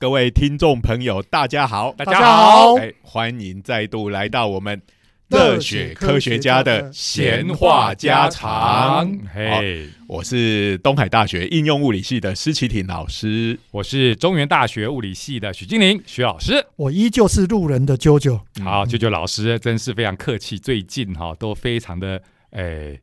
[0.00, 4.80] 各位听众朋友，大家好，大家好，哎，欢迎再度来到我们
[5.26, 9.12] 热血科学家的闲话家常。
[9.34, 18.40] 嘿，我是东海大学应用物理系的施启廷老师，我是中原大学物理系的许金玲许老师，我依旧是路人的啾啾。
[18.62, 22.22] 好，啾啾老师真是非常客气，最近哈都非常的
[22.52, 22.96] 哎。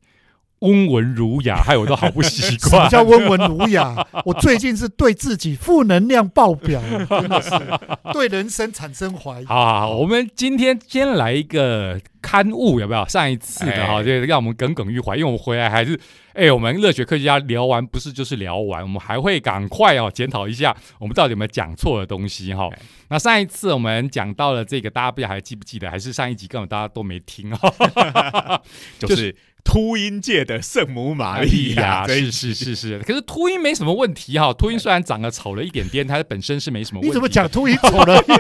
[0.66, 2.70] 温文儒雅，害我都好不习惯。
[2.72, 3.96] 什么叫温文儒雅？
[4.26, 7.52] 我最近是对自己负能量爆表， 真的是
[8.12, 9.46] 对人生产生怀疑。
[9.46, 13.06] 好好好，我们今天先来一个刊物，有没有？
[13.08, 16.00] 上一次的哈，就让我们耿耿于怀，因为我们回来还是
[16.34, 22.70] 哎，我们热血科学家聊完不是就是聊完，我们还会赶快哦检讨一下我们到底有没有讲错的东西哈。
[23.10, 25.90] 那上一次我们讲到了这个，大家不知道还记不记得？
[25.92, 28.62] 还是上一集根本大家都没听哈，
[28.98, 29.36] 就是。
[29.66, 34.54] 秃鹰界的圣母玛利亚，是是是是，可是秃鹰没什么问题哈。
[34.54, 37.02] 秃鹰虽然长得丑了一点点，它本身是没什么。
[37.02, 38.40] 问题你怎么讲秃鹰丑了一点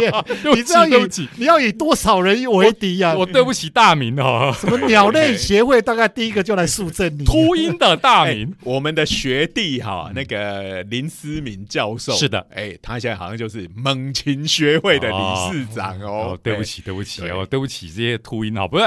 [0.00, 0.12] 点？
[0.56, 3.14] 你这样对不起，你要以多少人为敌呀？
[3.14, 4.52] 我对不起大明哦。
[4.58, 7.24] 什么鸟类 协会大概第一个就来肃正你。
[7.24, 15.16] 秃鹰的大明， 我们的学弟哈，那个林思明教授，是的，哎，他现在好像就是猛禽学会的理
[15.52, 16.36] 事长哦。
[16.42, 18.84] 对不起，对不起哦，对不起这些秃鹰哦，不是，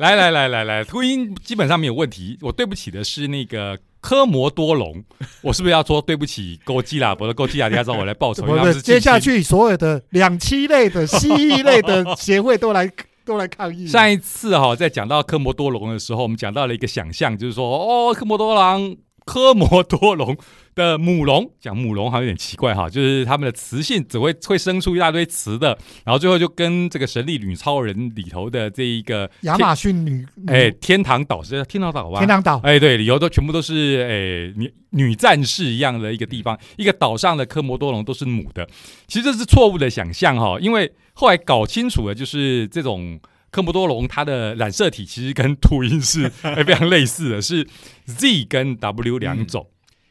[0.00, 0.84] 来来来来来。
[0.88, 5.04] 秃鹰基本上没有问题，我对不起的是那个科摩多龙，
[5.42, 7.14] 我是不是要说对不起哥基拉？
[7.14, 8.46] 不是哥基拉，你要找我来报仇。
[8.80, 12.90] 接下去所有的两栖类的、蜥蜴类的协会都来
[13.26, 13.86] 都来抗议。
[13.88, 18.96] 上一次哈，在讲到科摩多龙的时候，我们讲到了一个想象，就是说哦，科摩多狼。
[19.28, 20.34] 科摩多龙
[20.78, 32.20] 的母龙，讲母龙好像有点奇怪哈，就是他们的雌性只会会生出一大堆雌的，然后最后就跟这个神力女超人里头的这一个亚马逊女，哎，天堂岛是天堂岛吧？
[32.20, 38.66] 天堂岛，哎，对，里头都全部都是哎女女战士一样的一个地方，一个岛上的科摩多龙都是母的，
[39.06, 43.20] 其实这是错误的想象哈，因为后来搞清楚了，就是这种。
[43.50, 46.28] 科摩多龙它的染色体其实跟秃鹰是
[46.66, 47.66] 非常类似的，是
[48.04, 49.66] Z 跟 W 两种，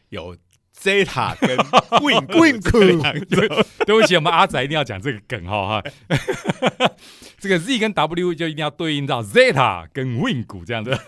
[0.09, 0.35] 有
[0.81, 1.57] Zeta 跟
[2.07, 3.65] 两种。
[3.85, 5.83] 对不起，我们阿仔一定要讲这个梗哈哈。
[7.39, 10.99] 这个 Z 跟 W 就一定要对应到 Zeta 跟 Wing 这样的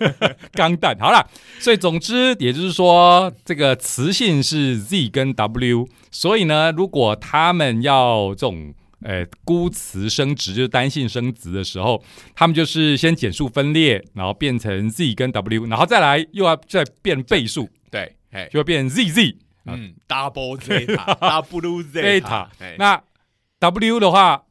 [0.54, 0.98] 钢弹。
[1.00, 1.28] 好了，
[1.60, 8.74] 所以总之也就是说，这个雌性是 Z 跟 W，所以呢，如果他们要这种。
[9.06, 12.04] 诶，孤雌生殖就是单性生殖的时候，
[12.36, 19.38] 他们就是先减数分裂，然后变成 Z 跟 W，然后再来又要再变倍数，对，哎，就会变 ZZ，
[19.76, 22.48] 嗯，Double Zeta，Double Zeta。
[22.78, 23.02] 那
[23.60, 24.44] W 的话，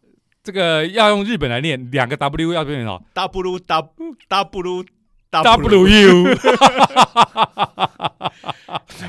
[0.42, 4.84] 这个要用日本来念，两个 W 要变成什么？W W W
[5.30, 6.36] W。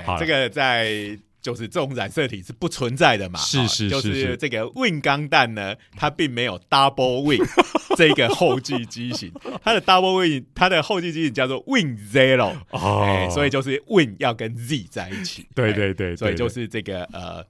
[0.06, 1.18] 好，这个在。
[1.42, 3.40] 就是这种染色体是不存在的嘛？
[3.40, 7.40] 是是是，就是这个 Win 钢弹呢，它并没有 Double Win
[7.96, 9.32] 这个后继机型，
[9.64, 15.48] 它的 Double Win 它的后继机型叫做 Win Zero 哦，所以就是 Win 要跟 Z 在一起。
[15.56, 17.44] 对对对，所以就是这个呃，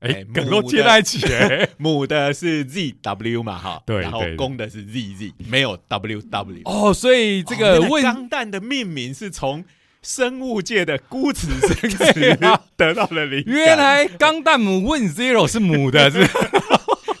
[0.00, 1.20] 哎，能够接在一起，
[1.76, 9.64] 母的是 Z W 嘛哈，对，然后公的是 Z Z，没有 W W 哦，所以这个钢弹的命名是从。
[10.04, 12.38] 生物界的孤子生殖
[12.76, 16.28] 得到了灵感，原来钢弹母 Win Zero 是母的，是。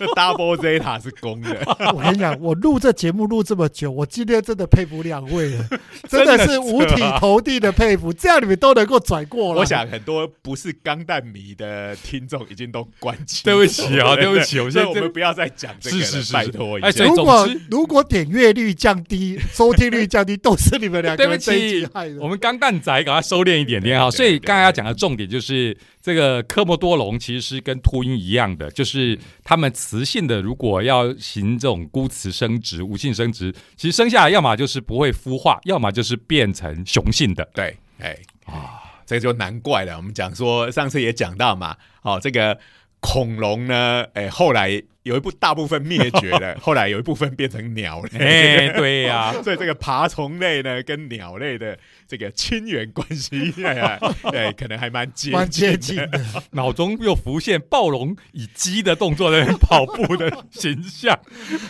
[0.08, 1.60] Double Zeta 是公的，
[1.94, 5.68] 我跟你讲，我录这节目录这么久，我今天真的佩服两位了，
[6.08, 9.60] 真的是五体投地的佩服，这样你们都能够转过了。
[9.60, 13.42] 我想很多不是钢弹迷的听众已经都关机。
[13.44, 16.78] 对不起啊， 对不起，我现在我们不要再讲这个了，拜托。
[16.80, 22.16] 哎，如果如果点阅率降低，收听率降低，都是你们两个对不起害的。
[22.20, 24.10] 我们钢弹仔，赶快收敛一点点哈。
[24.10, 25.76] 所以刚才要讲的重点就是。
[26.04, 37.48] 这个科莫多龙其实是跟秃鹰一样的，就是它们雌性的如果要行这种孤雌生殖、无性生殖，其实生下来要么就是不会孵化，要么就是变成雄性的。
[37.54, 38.14] 对，哎
[38.44, 39.96] 啊，这就难怪了。
[39.96, 42.58] 我们讲说上次也讲到嘛，哦，这个。
[43.04, 44.06] 恐龙呢？
[44.14, 48.18] 哎，后来有一部大部分灭绝了， 后来有一部分变成鸟类。
[48.18, 51.78] 哎，对呀， 所以这个爬虫类呢，跟鸟类的
[52.08, 56.20] 这个亲缘关系，哎， 可能还蛮接近的。
[56.52, 61.18] 脑中又浮现暴龙以鸡的动作在跑步的形象，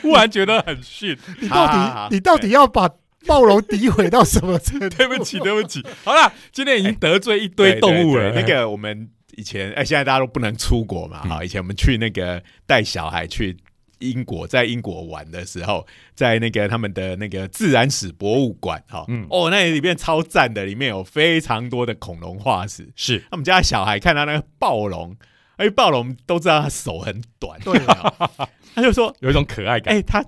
[0.03, 1.19] 忽然觉得很逊。
[1.41, 2.89] 你到底，你到底要把
[3.27, 4.89] 暴龙诋毁到什么程度？
[4.91, 5.85] 对不起，对不起。
[6.05, 8.31] 好了，今天已经得罪一堆动物了。
[8.31, 9.11] 那个我们。
[9.37, 11.45] 以前哎，现在大家都不能出国嘛，哈！
[11.45, 13.57] 以前我们去那个带小孩去
[13.99, 22.89] 英国，在英国玩的时候，在那个他们的那个自然史博物馆，哈，哦，那里面超赞的，里面有非常多的恐龙化石。
[22.97, 25.11] 是，他们家小孩看到那个暴龙，
[25.59, 28.31] 因为暴龙都知道他手很短，对啊，
[28.75, 29.95] 他就说有一种可爱感。
[29.95, 30.25] 哎、他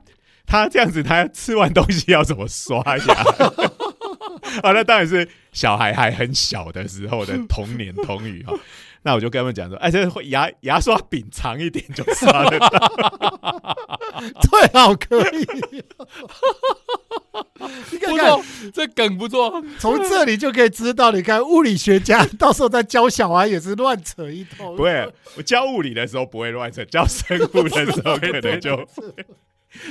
[0.47, 3.15] 他这样子，他吃完东西要怎么刷牙？
[4.63, 8.55] 啊，那当然是小孩还很小的时候的童年童语哈。
[9.03, 12.69] 那我就跟他们讲说，哎，这会牙牙刷柄长一点就刷得到。
[14.41, 15.47] 最好可以。
[17.91, 18.41] 你看看
[18.73, 19.63] 这梗不错。
[19.79, 24.75] 从这里就可以知道，你看物理学家到时候在教小孩也是乱扯一通。
[24.77, 28.77] 不会，我教物理的时候不会乱扯，教生物的时候 可能就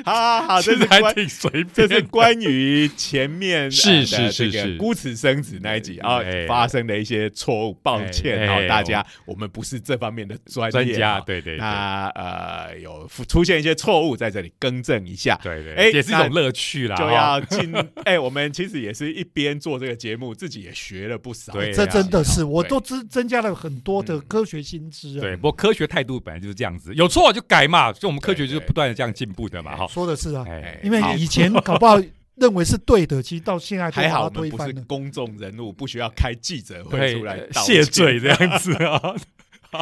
[0.04, 4.78] 好好好，这是关挺随便的，这是关于前面是是是这个是。
[4.78, 6.46] 孤此生子那一集啊哎。
[6.48, 11.22] 发生的一些错误，抱歉哎哎啊大家，我们不是这方面的专专家，啊。
[11.22, 11.58] 对对对。
[11.58, 15.40] 那呃有出现一些错误，在这里更正一下。
[15.44, 16.96] 对对，哎也是一种乐趣啦。
[16.96, 17.74] 就要进
[18.06, 21.54] 哎，我们其实也是一边做这个节目，自己也学了不少。
[21.54, 25.22] 对这真的是，我都增增加了很多的嗯科学新知啊。
[25.22, 29.88] 对，不过科学态度本来就是这样子，有错就改嘛，就我们科学就是不断的这样进步的嘛，哈。
[29.88, 32.02] 说的是啊，哎，因为好以前 搞不好
[32.36, 34.86] 认为是对的，其实到现在都还好把我们不是它推翻了。
[34.88, 39.16] 公众人物，不需要开记者会出来谢罪这样子啊。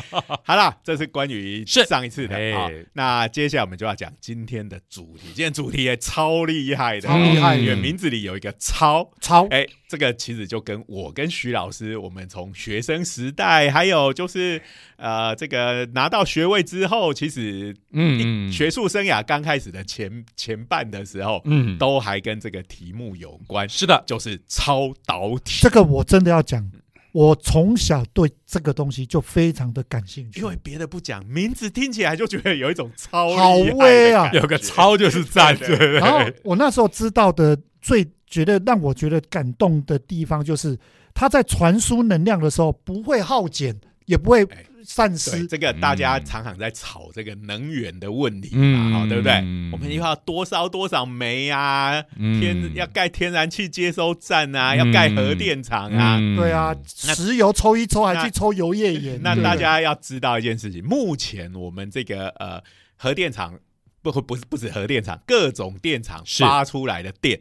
[0.44, 2.70] 好啦，这是关于上一次的哎啊。
[2.94, 5.28] 那接下来我们就要讲今天的主题。
[5.28, 9.10] 今天主题也超厉害的，超厉害因为名字里有一个“超”。
[9.22, 14.62] 超哎，这个其实就跟我跟徐老师，我们从学生时代，还有就是
[14.98, 25.60] 呃，这个拿到学位之后，其实嗯学术生涯刚开始的前前半的时候，嗯，都还跟这个题目有关，是的，就是超导体。
[25.62, 26.70] 这个我真的要讲，
[27.14, 34.30] 我从小对这个东西就非常的感兴趣，因为别的不讲，名字听起来就觉得有一种超好威啊。
[34.34, 35.92] 有个超就是赞，对对对。
[36.00, 36.36] 然后对。
[36.44, 40.76] 我那时候知道的最觉得让我觉得感动的地方，就是
[41.14, 45.48] 它在传输能量的时候不会耗减，也不会哎散，失。
[45.48, 49.32] 这个大家嗯常常在吵这个能源的问题嗯嘛，好、对不对？
[49.44, 56.18] 嗯我们又要多烧多少煤啊，嗯天要盖天然气接收站啊，嗯要盖核电厂啊。
[56.20, 62.62] 嗯对啊，石油抽一抽还那去抽油页岩，那大家要知道一件事情，目前我们这个呃
[62.98, 63.58] 核电厂
[64.02, 67.40] 不不是不止核电厂，各种电厂是发出来的电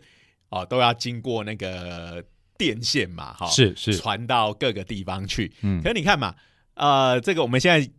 [0.50, 2.23] 哦，都要经过那个
[2.56, 5.53] 电线嘛，哈、是是，传到各个地方去。
[5.62, 6.35] 嗯可是你看嘛，
[6.75, 7.91] 呃，这个我们现在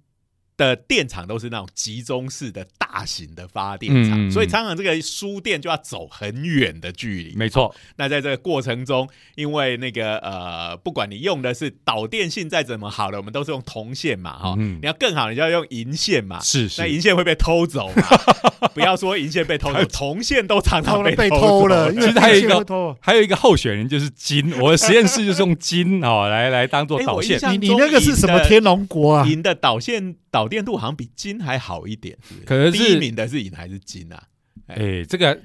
[0.63, 7.35] 的电厂都是那种集中式的大型的发电厂，所以常常这个输电就要走很远的距离。
[7.35, 16.39] 没错，那在这个过程中，因为那个呃，不管你用的是导电性再怎么好的，我们都是用铜线嘛，哈、嗯你要更好，你就要用银线嘛。
[16.39, 18.03] 是是那银线会被偷走嘛？
[18.73, 27.39] 不要说银线被偷走， 铜线都常常偷被偷偷了，其实还有一个还有一个候选人就是金，我的实验室就是用金哦来来当做哎导线。
[27.51, 29.27] 你你那个是什么天龙国啊？
[29.27, 32.41] 银的导线导电镀好像比金还好一点，是是？
[32.41, 34.23] 可能是第一名的是银还是金啊？
[34.67, 35.37] 哎，这个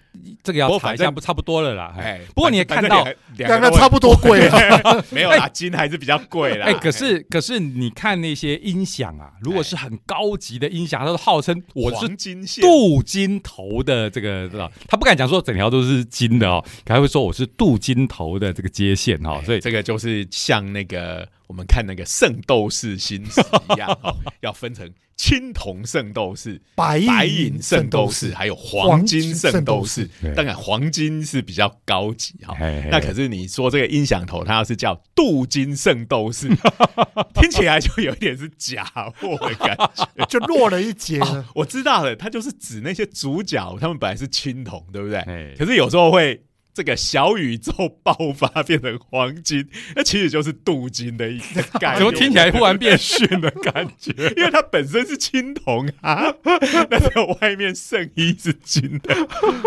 [0.42, 1.94] 这个要查一下，不过反正不差不多了啦。
[1.98, 3.06] 哎，哎，不过你也看到，
[3.36, 5.04] 两个差不多贵了。
[5.10, 6.66] 没有啦，金还是比较贵啦。
[6.66, 23.40] 哎，可是可是你看那些音响啊，如果是很高级的音响，它都号称我是金线镀金头的这个，知道他不敢讲说整条都是金的哦，可他会说我是镀金头的这个接线哈，所以这个就是像那个我们看那个圣斗士星矢
[23.74, 32.56] 一样，哦， 要分成青铜圣斗士、白白银圣斗，士，还有黄金圣斗士当然，黄金是比较高级哈。
[32.60, 36.48] 哎那可是你说这个音响头，它要是叫镀金圣斗士，
[37.34, 38.84] 听起来就有一点是假
[39.20, 40.24] 货的感觉。
[40.28, 41.44] 就弱了一截哦。
[41.54, 45.18] 我知道了，它就是指那些主角，他们本来是青铜，对不对？
[45.20, 46.42] 哎可是有时候会
[46.78, 47.72] 这个小宇宙
[48.04, 51.98] 爆发变成黄金，那其实就是镀金的一个概念。
[51.98, 54.12] 怎么听起来忽然变逊的感觉？
[54.38, 56.32] 因为它本身是青铜啊，
[56.88, 59.12] 但是外面圣衣是金的。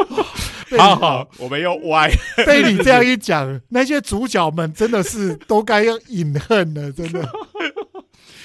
[0.80, 2.10] 好好，我们又歪。
[2.46, 7.30] 被你这样一讲，那些主角们真的是都该要隐恨了，真的。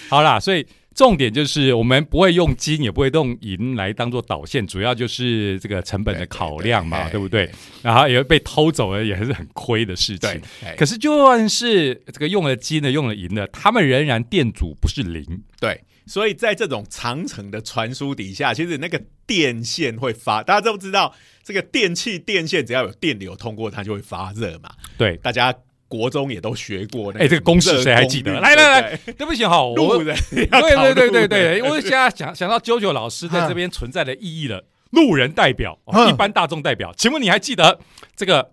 [0.09, 7.49] 好啦，所以重点就是我们不会用金，也不会用银来当做导线，主要就是这个成本的考量嘛，对不对？
[7.83, 10.41] 然后也被偷走了，也是很亏的事情
[10.77, 15.23] 可是就算是这个用了金的、用了银的，他们仍然电阻不是零。
[15.61, 24.71] 对，所以在这种长程的传输底下，其实那个电线会发，大家都知道，这个电器电线只要有电流通过，它就会发热嘛。
[24.97, 25.55] 对，大家
[25.97, 28.39] 国中也都学过那哎这个公式谁还记得？
[28.41, 30.17] 来来来对不起哈，我路人
[30.51, 34.65] 要对对对对考对，路人我现在 想想到九九老师在这边存在的意义了。
[34.91, 37.81] 路人代表， 一般大众代表，请问你还记得
[38.15, 38.51] 这个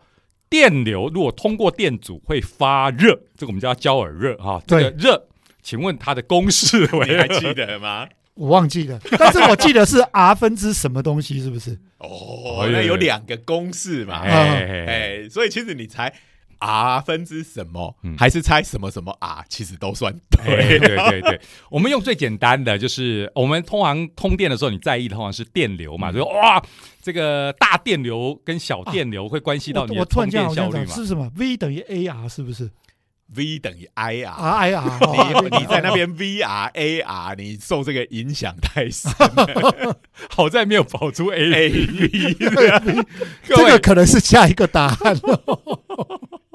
[0.49, 5.27] 电流如果通过电阻会发热，这个我们叫焦耳热哈，这个热
[5.61, 8.07] 请问它的公式你为还记得吗？
[8.33, 11.79] 我忘记了，但是我记得是 r 分之什么东西，是不是？
[11.99, 16.11] 哦，那有两个公式嘛，哎所以其实你猜
[16.63, 18.15] r 分之什么，嗯。
[18.17, 20.79] 还是猜什么什么 r，其实都算哎对。
[20.79, 21.21] 对对。
[21.21, 25.99] 对， 我们用最简单的，就是我们通常通电的时候，你在意的通常是电流嗯。
[25.99, 26.63] 嘛，就哇，
[27.01, 30.85] 这个大电流跟小电流会关系到你的通电效率嘛。
[30.85, 32.69] 讲是什么？V 等于 AR 是不是
[33.35, 34.99] ？V 等于 i r，？R I R，
[35.49, 39.11] 你你在那边 v r a r，你受这个影响太深。
[40.29, 42.51] 好在没有跑出 A，a v 的
[43.47, 45.41] 各位这个可能是下一个答案了。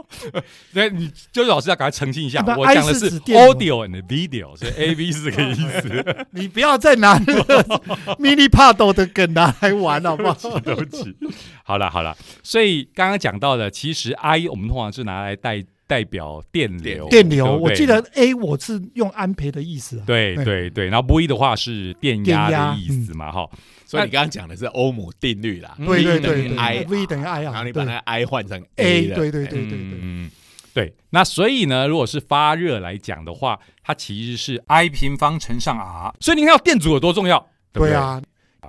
[0.72, 6.16] 对，你就是老师要赶快澄清一下，我讲的是 audio and video，所以 A V 是这个意思。
[6.32, 7.62] 你不要再拿那个
[8.18, 10.58] mini paddle 的梗拿来玩好不好？
[10.60, 11.16] 对不起，
[11.64, 17.62] 好了好了，所以刚刚讲到的，其实 I 我们通常是拿来代代表电流，电流，对对？
[17.62, 20.04] 我记得 A 我是用安培的意思啊。
[20.06, 20.68] 对对。
[20.70, 23.48] 对，然后 V 的话是电压电压的意思嘛，哈，
[23.88, 30.30] 所以你刚刚讲的是欧姆定律啦，嗯对对 V 等于 I，V 等于 I 啊，然后你把那个 I 换成 A，A 的，对对哎对对对，嗯，
[30.74, 30.94] 对。
[31.08, 37.38] 那所以呢，如果是发热来讲的话，它其实是 I 平方乘上 R，所以你看到电阻有多重要，
[37.72, 38.20] 对不对，对啊，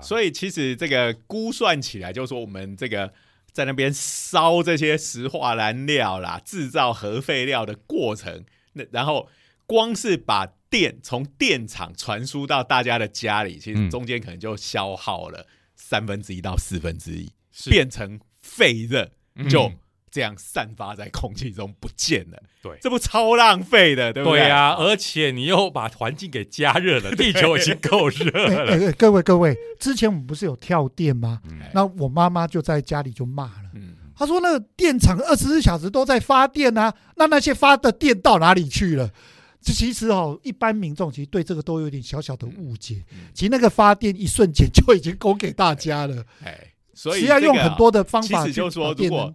[0.02, 3.12] 所以其实这个估算起来，就是说我们这个
[3.52, 9.28] 在那边烧这些石化燃料啦，制造核废料的过程，那然后
[9.66, 15.46] 光是把电从电厂传输到大家的家里，其实嗯中间可能就消耗了
[15.76, 19.72] 三分之一到四分之一，是变成废热，嗯就
[20.12, 22.42] 这样散发在空气中不见了。
[22.62, 24.40] 对这不超浪费的，对不对？
[24.40, 28.74] 对呀、而且你又把环境给加热了， 地球已经够热哎了。
[28.74, 31.40] 哎哎各位各位，之前我们不是有跳电吗？
[31.46, 39.12] 嗯那我妈妈就在家里就骂了，嗯，她说那个电厂二十四小时都在发电啊，那那些发的电到哪里去了？
[39.70, 43.04] 这其实哦，一般民众其实对这个都有点小小的误解。
[43.12, 46.58] 嗯其实那个发电一瞬间就已经供给大家了，哎，
[46.94, 49.34] 所以要用很多的方法其实就是说，如果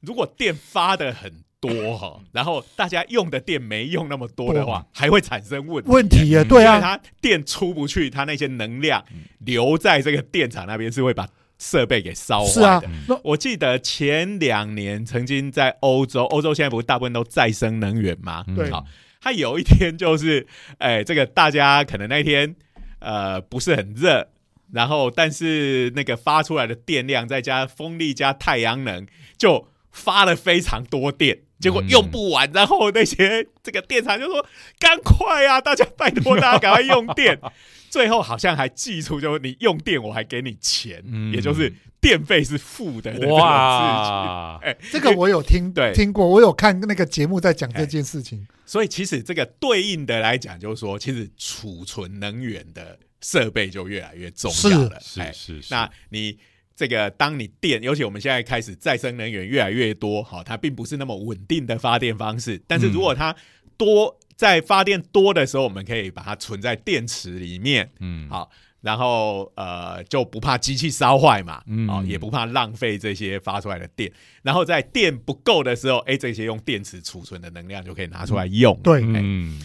[0.00, 5.90] 如果电发的很多哈， 然后大家用的电没用那么多的话，还会产生问题。
[5.90, 9.04] 问题耶，嗯对啊，它电出不去，它那些能量
[9.38, 11.28] 留在这个电厂那边是会把
[11.58, 18.44] 设备给烧坏是啊的。，那我记得前两年曾经在欧洲，欧洲现在不是大部分都再生能源吗？
[18.54, 18.84] 对好，
[19.26, 20.46] 它有一天就是，
[20.78, 22.54] 哎，这个大家可能那天
[23.00, 24.28] 呃不是很热，
[24.72, 29.04] 然后但是那个发出来的电量再加风力加太阳能，
[29.36, 31.40] 就发了非常多电。
[31.58, 34.46] 结果用不完，然后那些这个电厂就说
[34.78, 37.40] ：“赶快啊，大家拜托大家赶快用电。”
[37.90, 43.12] 最后好像还寄出，就是你用电我还给你钱，嗯也就是电费是负的。
[43.28, 44.60] 哇，
[44.92, 48.46] 这个我有听对听过，我有看那个节目在讲这件事情。
[48.64, 54.96] 所以其实这个对应的来讲，就是说，其实储存能源的设备就越来越重要了。
[55.18, 56.36] 哎是是是，那你
[56.74, 62.60] 这个，当你电，尤其我们现在开始再生能源越来越多，好，它并不是那么稳定的发电方式。
[62.66, 63.34] 但是如果它
[63.76, 68.50] 多在发电多的时候，我们可以把它存在电池里面，嗯好，
[68.82, 74.12] 然后呃就不怕机器烧坏嘛，嗯哦，也不怕浪费这些发出来的电。
[74.42, 78.78] 然后在电不够的时候，哎，这些用电池储存的能量就可以拿出来用。
[78.82, 79.60] 对，嗯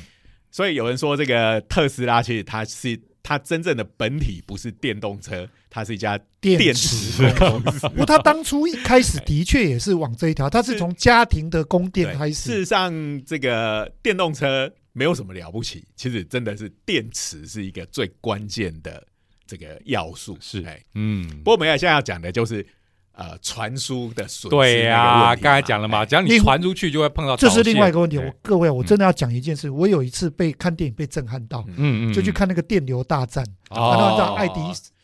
[0.50, 7.88] 所以有人说，这个特斯拉其实它是它真正的本体不是电动车，它是一家电电池池公司。
[7.90, 12.34] 不过他当初一开始的确也是往这一条，它是是从家庭的供电开始。
[12.34, 12.92] 事实上，
[13.26, 19.06] 这个电动车没有什么了不起，其实真的是电池是一个最关键的
[19.46, 20.38] 这个要素。
[20.40, 22.66] 是哎，嗯不，过我们现在要讲的就是
[23.14, 28.18] 呃传输的损失对呀、呀，刚才讲了嘛，哎只要你另传出去就会碰到，这是另外一个问题。
[28.18, 29.70] 我各位，我真的要讲一件事。
[29.70, 34.60] 我有一次被看电影被震撼到，嗯嗯，就去看那个电流大战，哦啊，那叫爱迪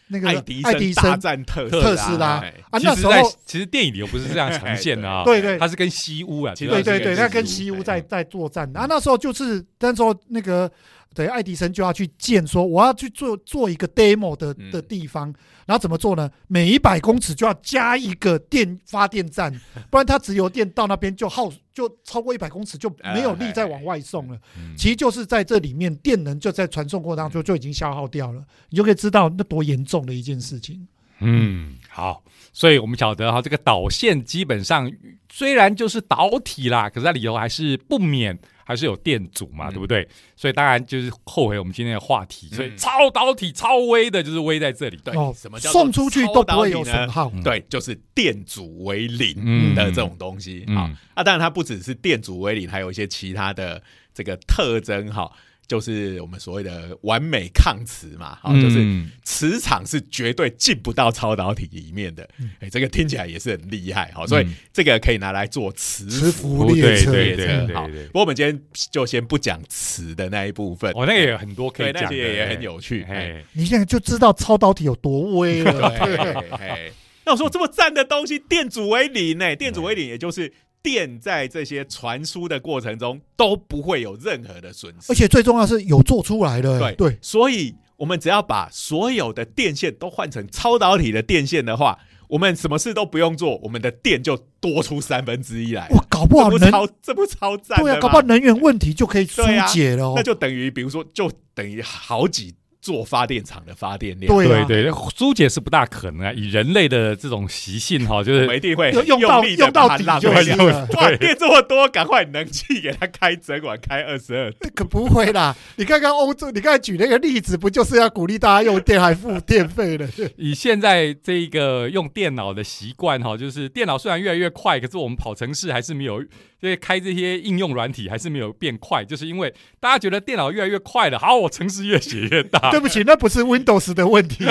[0.09, 3.11] 那个爱迪生战特特斯拉哎啊，那时候
[3.45, 8.85] 其实电影里又不是这样呈现的啊， 对对他是跟西屋啊，对对对，他跟西屋在哎在作战啊。
[8.87, 10.71] 那时候就是那时候那个
[11.17, 15.33] 对爱迪生就要去建说，我要去做做一个 demo 的嗯的地方，
[15.65, 16.29] 然后怎么做呢？
[16.47, 19.51] 每一百公尺就要加一个电发电站，
[19.89, 24.37] 不然它直流电到那边就耗就超过一百公尺就没有力再往外送了。
[24.59, 30.87] 嗯其实就是在这里面，电能就在传送过程当中就已经消耗掉了，你就可以知道那多严重的一件事情。
[31.19, 32.21] 嗯，好，
[32.53, 34.91] 所以我们晓得哈，这个导线基本上
[35.31, 40.05] 虽然就是导体啦，可是它里头还是不免还是有电阻嘛，嗯对不对？
[40.35, 44.97] 所以当然就是后悔我们今天的话题，所以嗯超导体超微的就是微在这里。
[45.05, 47.31] 对哦，什么叫送出去都不会有损耗。
[47.33, 50.65] 嗯对，就是电阻为零嗯的这种东西。
[50.67, 53.81] 嗯好，啊，当然它不只是电阻为零，还有一些其他的
[54.13, 55.31] 这个特征哈。
[55.67, 62.27] 就是我们所谓的完美抗磁嘛，好，就是嗯磁场是绝对进不到超导体里面的。
[62.59, 67.73] 哎、这个听起来也是很厉害，好，所以嗯这个可以拿来做磁磁浮浮列车，对对列车。
[67.73, 68.59] 好，不过我们今天
[68.89, 73.03] 就先不讲磁的那一部分，哦，那个也有很多可以讲也很有趣。
[73.03, 75.73] 哎，哎，你现在就知道超导体有多威了。
[75.99, 76.17] 对，
[76.51, 76.91] 哎，
[77.25, 79.53] 那我说这么赞的东西，电阻为零呢？
[79.53, 95.87] 电阻为零，也就是电在这些传输的过程中都不会有任何的损失，而且最重要是有做出来的，对对，所以我们只要把所有的电线都换成超导体的电线的话，我们什么事都不用做，我们的电就多出三分之一来。
[95.89, 97.81] 哇，搞不好这不能超这不超赞？
[97.81, 100.23] 对啊，搞不好能源问题就可以疏解了哦那。
[100.23, 102.55] 就等于，比如说，就等于好几
[102.87, 104.33] 座发电厂的发电量。
[104.33, 114.51] 对啊对对，疏解是不大可能啊，以人类的这种习性哈，就是我们一定会用用到用到底就费掉是了哇，电这么多，赶快能气给它开整晚开二十二。
[114.73, 115.53] 可不会啦！
[115.75, 120.07] 你看看欧洲，你刚才举那个例子，不就是要鼓励大家用电还付电费的？
[120.37, 126.23] 以现在这个用电脑的习惯哈，就是电脑虽然越来越快，可是我们跑城市还是没有，
[126.61, 134.45] 就是开这些应用软体还是没有变快，就是因为大家觉得电脑越来越快了，好，我城市越写越大 对，不起，那不是 Windows 的问题。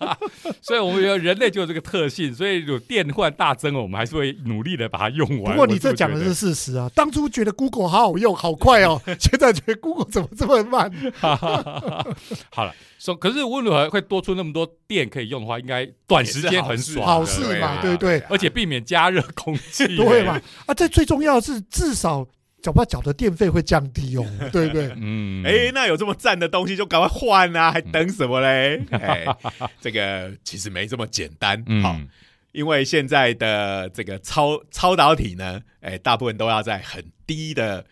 [0.62, 5.52] 所以我们觉得人类就有这个特性，所以有电忽然大增了，我们还是会努力的把它用完。
[5.52, 6.90] 不过你我这讲的是事实啊！
[6.94, 10.90] 当初觉得 Google 好好用、好快哦， 现在觉得 Google 怎么这么慢？
[12.50, 18.20] 好了，说可是无论如何会多出那么多电可以用的话，应该短时间很爽，好事嘛，对不对？
[18.28, 20.40] 而且避免加热空气，对嘛？
[20.66, 22.26] 啊，这最重要的是，至少
[22.62, 24.92] 缴不缴的电费会降低哦， 对不对？
[24.96, 28.80] 嗯，哎，那有这么赞的东西就赶快换啊，还等什么嘞？
[28.92, 29.26] 哎，
[29.80, 31.58] 这个其实没这么简单。
[31.82, 32.08] 好，嗯，
[32.52, 37.84] 因为现在的这个超超导体呢，哎，大部分都要在很低的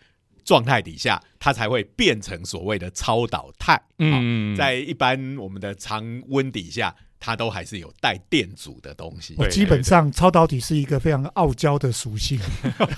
[0.45, 3.79] 状态底下，它才会变成所谓的超导态。
[3.99, 9.35] 嗯，在一般我们的常温底下，它都还是有带电阻的东西。
[9.37, 12.39] 我基本上超导体是一个非常傲娇的属性，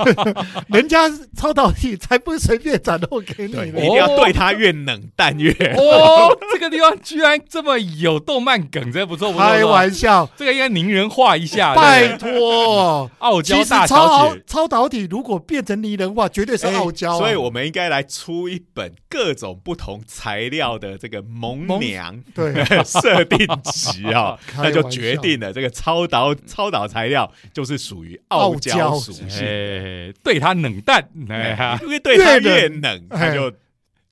[0.71, 1.01] 人家
[1.35, 3.89] 超导体才不是随便展露给你对，你一。
[3.89, 5.51] 定要对它越冷淡越。
[5.77, 9.45] 哦， 这个地方居然这么有动漫梗，真不错不错。
[9.45, 13.11] 开玩笑，这个应该拟人化一下，拜托。
[13.19, 22.53] 傲其实娇大超小姐，超导体如果变成拟人化，绝对是傲娇啊、所以我们应该来出一本各种不同材料的这个萌娘对
[22.85, 24.05] 设定集
[24.57, 33.53] 那就决定了这个超导超导材料就是属于傲傲娇娇属性，哎，对他冷淡，哎，因为对它越越冷，它哎就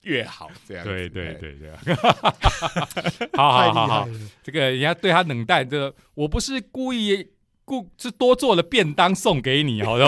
[0.03, 0.49] 越好。
[0.67, 1.95] 这样子对对哎对对，
[3.33, 4.29] 好太好好好，厉害了。
[4.43, 7.27] 这个人家对他冷淡，这个我不是故意。
[7.71, 10.05] 故是多做了便当送给你，好的，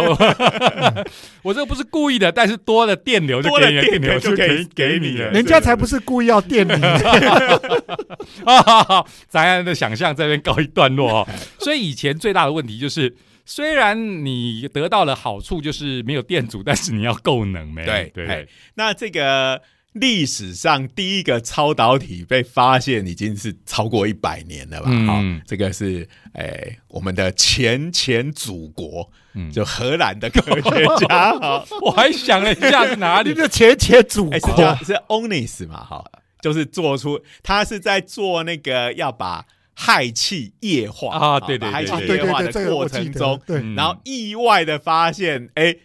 [1.43, 5.32] 我这个不是故意的，但是多了电流就给你，电流流就给给给你了了。
[5.32, 6.73] 人家才不是故意要电你，
[8.45, 11.28] 好好好，咱的想象这边告一段落哦。
[11.60, 17.86] 所以以前最大的问题就是，虽然你得到了好处，就是没有电阻，但是你要够能没？
[17.86, 19.62] 对对，那这个
[19.94, 24.90] 历史上第一个超导体被发现已经是超过一百年了吧？
[24.90, 25.08] 嗯。
[25.08, 29.52] 好、这个是诶、我们的前前祖国，嗯。
[29.52, 34.40] 就荷兰的科学家 哈，我还想了一下是哪里，你的前前祖国。
[34.40, 35.84] 叫是 Onis 嘛？
[35.84, 36.04] 哈，
[36.42, 43.42] 就是做出他是在做那个要把氦气液化啊对对对把氦气对对对，液化的过程中，
[43.76, 45.76] 然后意外的发现，哎、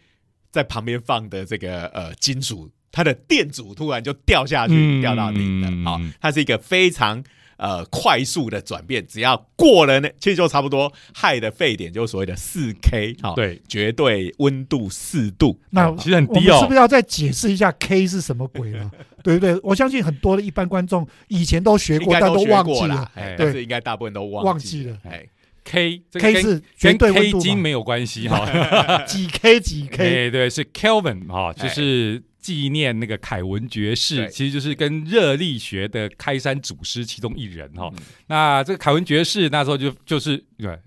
[0.51, 5.69] 在旁边放的这个呃金属，它的电阻突然就掉下去，嗯掉到零了。
[5.71, 7.23] 嗯好、它是一个非常
[7.57, 15.61] 呃快速的转变，只要过了那，其实就差不多氦的沸点，就是所谓的四 K，好、对，绝对温度四度。
[15.71, 18.91] 那其实很低哦是不是要再解释一下 K 是什么鬼了？
[19.23, 19.57] 对不对？
[19.63, 25.25] 我相信很多的一般观众以前都学过，但都忘记了。，哎，对但是应该大部分都忘忘记记了哎
[25.65, 27.43] ，K 这个 K 是绝跟对温 K 度嘛？
[27.43, 28.47] 金没有关系哈。
[29.07, 37.91] 几 K 几 K，哎，对，是 Kelvin 哈，哎就是纪念那个凯文爵士，其实就是跟热力学的开山祖师其中一人哈。
[37.93, 40.79] 嗯那这个凯文爵士那时候就就是对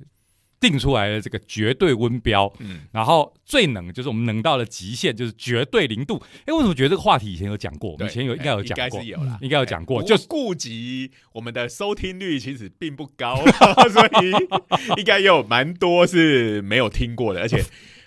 [0.59, 6.19] 定出来的这个绝对温标，嗯，然后最冷就是我们冷到了极限，就是绝对零度。
[6.47, 7.91] 哎，为什么觉得这个话题以前有讲过？
[7.91, 13.35] 我们以前有应该有讲过应该是，有啦，应该有讲过哎就是顾及我们的收听率其实并不高，
[13.93, 14.31] 所以
[14.97, 17.63] 应该有蛮多是没有听过的，而且。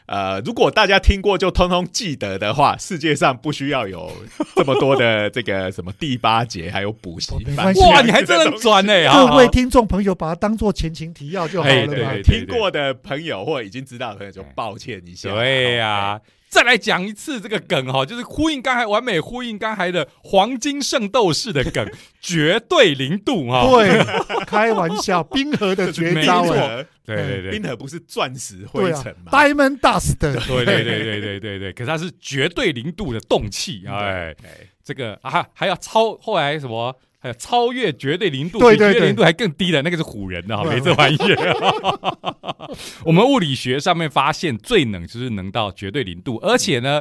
[0.06, 4.12] 呃，如果大家听过就通通记得的话，世界上不需要有
[4.54, 7.74] 这么多的这个什么第八节，还有补习班。
[7.74, 8.92] 哇，你还真能转呢！
[9.28, 12.22] 各位听众朋友把它当做前情提要就好了嘛哎对对。
[12.22, 15.32] 听过的朋友或已经知道的朋友，就抱歉一下。
[15.32, 16.20] 对呀、
[16.54, 21.84] 再来讲一次这个梗哈，就是呼应刚才完美呼应刚才的黄金圣斗士的梗，
[22.20, 23.66] 绝对零度哈。
[23.68, 23.98] 对，
[24.46, 36.96] 开玩笑，冰河的绝没错 招哎，对对对冰河不是钻石灰尘嘛？，Diamond Dust，对对对对对对对，可是它是绝对零度的动气，哎，哎，这个啊还要超后来什么？
[37.24, 42.76] 还有超越绝对零度，对对对比绝对零度还更低的那个是唬人的哈，对没这玩意儿。
[43.02, 47.00] 我们物理学上面发现，最冷就是能到绝对零度，而且呢，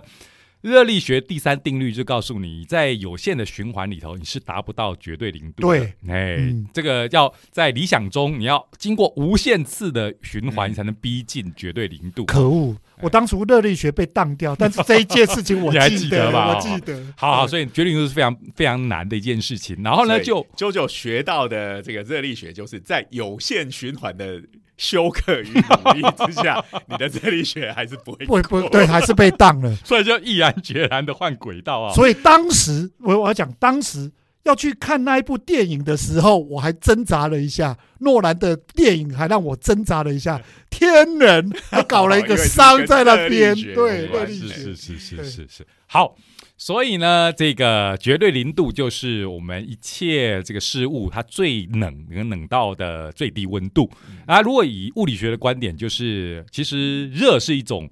[0.61, 5.79] 热力学第三定律就告诉你，在有限的循环里头，你是达不到绝对零度的。
[5.79, 12.25] 对，哎，嗯这个要在理想中，你要经过无限次的循环，才能逼近绝对零度。
[12.27, 12.77] 可恶！
[13.03, 16.99] 我当初热力学被当掉， 但是这一件事情我你还记记得吧我记得。
[17.15, 19.77] 好好，所以决定就是非常非常难的一件事情。
[19.83, 24.41] 然后呢，就九九学到的这个热力学，就是在有限循环的
[24.77, 29.75] 休克与努力之下，你的热力学还是不会不不过对，还是被当了。
[29.83, 31.93] 所以就毅然决然的换轨道啊。
[31.93, 34.11] 所以当时我我要讲，当时
[34.43, 37.77] 要去看那一部电影的时候，我还挣扎了一下。
[37.99, 46.15] 诺兰的电影还让我挣扎了一下，天人还搞了一个伤在那边，对，是是是是是是好。
[46.57, 53.89] 所以呢，这个绝对零度就是我们一切这个事物它最冷能冷到的最低温度。
[54.25, 57.89] 啊，如果以物理学的观点，就是其实热是一种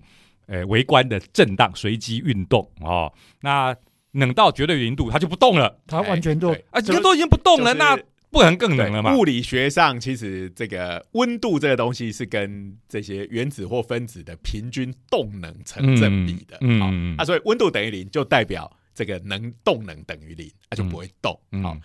[0.48, 3.12] 呃微观的震荡随机运动哦。
[3.42, 3.76] 那
[4.12, 7.98] 冷到绝对零度，它就不动了它完全就对啊，就这都已经不动了，就是那
[8.30, 9.16] 不可能更冷了嘛？
[9.16, 16.58] 物理学上，其实这个温度这个东西是跟这些原子或分子的平均动能成正比的。
[16.62, 21.38] 嗯嗯嗯啊，所以温度等于零，就代表这个能动能等于零，它就不会动。
[21.52, 21.78] 嗯好，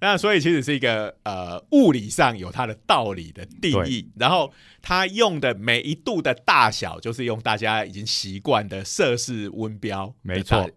[0.00, 10.70] 那所以其实是一个呃物理上有它的道理的定义，然后它用的每一度的大小，就是用大家已经习惯的摄氏温标，没错，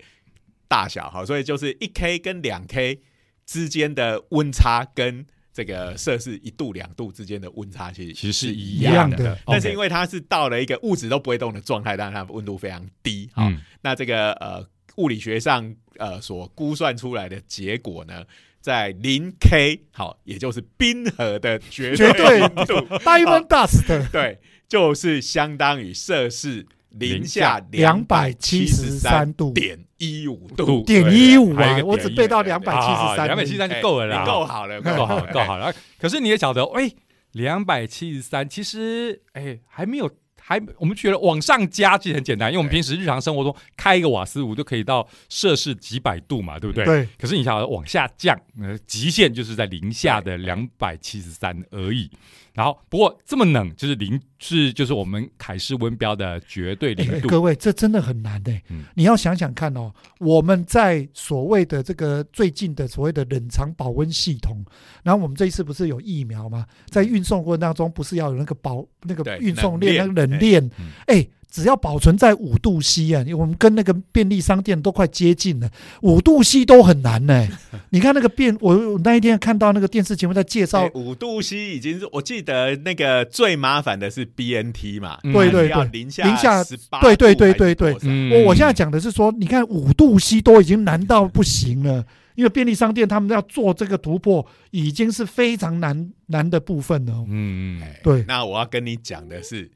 [0.71, 3.01] 大小哈，所以就是一 K 跟两 K
[3.45, 9.37] 之间的温差跟这个摄氏一度两度之间的温差其实其实是一一样的。
[9.45, 13.59] 但是因为它是到了一个物质都不会动的状态，但是它温度非常低，好，嗯。
[13.81, 18.23] 那这个呃物理学上呃所估算出来的结果呢，
[18.61, 22.39] 在零 K 好，也就是冰河的绝绝对。
[22.39, 35.73] 温度，Diamond Dust 对，就是相当于摄氏零下两百七十三度点一五度度，点对一五啊我只背到两对百七十三，两百七十三哎就够了啦，够好了， 够好了，够好了。
[35.99, 36.91] 可是你也晓得，哎，
[37.31, 46.83] 两百七十三，其实哎还没有，还我们觉得往上加其实很简单，因为我们平时日常生活中开一个瓦斯炉就可以到摄氏几百度嘛，对不对？。
[46.83, 52.09] 对，可是你晓得往下降，呃，极限就是在零下的两百七十三而已。
[52.53, 57.29] 然后，不过这么冷，就是零是就是我们凯氏温标的绝对哎零度。
[57.29, 64.63] 各位，这真的很难的、嗯你要想想看哦，我们在所谓的这个最近的所谓的冷藏保温系统，
[65.01, 66.65] 然后我们这一次不是有疫苗吗？
[66.89, 71.25] 在运送过程当中，不是要有那个保那个对运送链那冷链个冷链嗯？
[71.51, 75.69] 哎、只要保存在五度 C 啊，我们跟那个便利商店都快接近了，
[76.01, 77.47] 五度 C 都很难呢、
[77.91, 85.89] 你看那个便，我我那一天看到那个电视节目在介绍哎，五度 C 已经是我记得那个最麻烦的是 BNT 嘛，嗯对对对。
[85.91, 87.97] 零下零下十八，对对对对对。
[88.03, 88.31] 嗯。
[88.31, 97.13] 我我现在讲的是说，你看五度 C 都已经难到不行了，因为便利商店他们要做这个突破，已经是非常难难的部分了。
[97.13, 97.25] 哦。
[97.27, 97.79] 嗯。
[97.79, 99.69] 嗯哎对那我要跟你讲的是，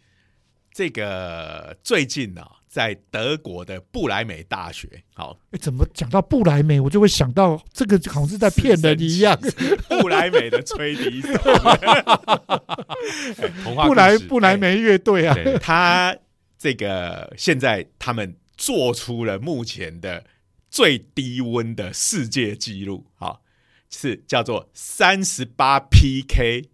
[0.76, 9.40] 这个最近呢、在德国的布莱梅大学，好，诶怎么讲到布莱梅，我就会想到这个好像是在骗人一样。
[9.88, 11.30] 布莱梅的吹笛手，
[13.88, 16.14] 布莱布莱梅乐队啊，他
[16.58, 20.26] 这个现在他们做出了目前的
[20.70, 23.42] 最低温的世界纪录，好，
[23.90, 26.72] 是叫做三十八 PK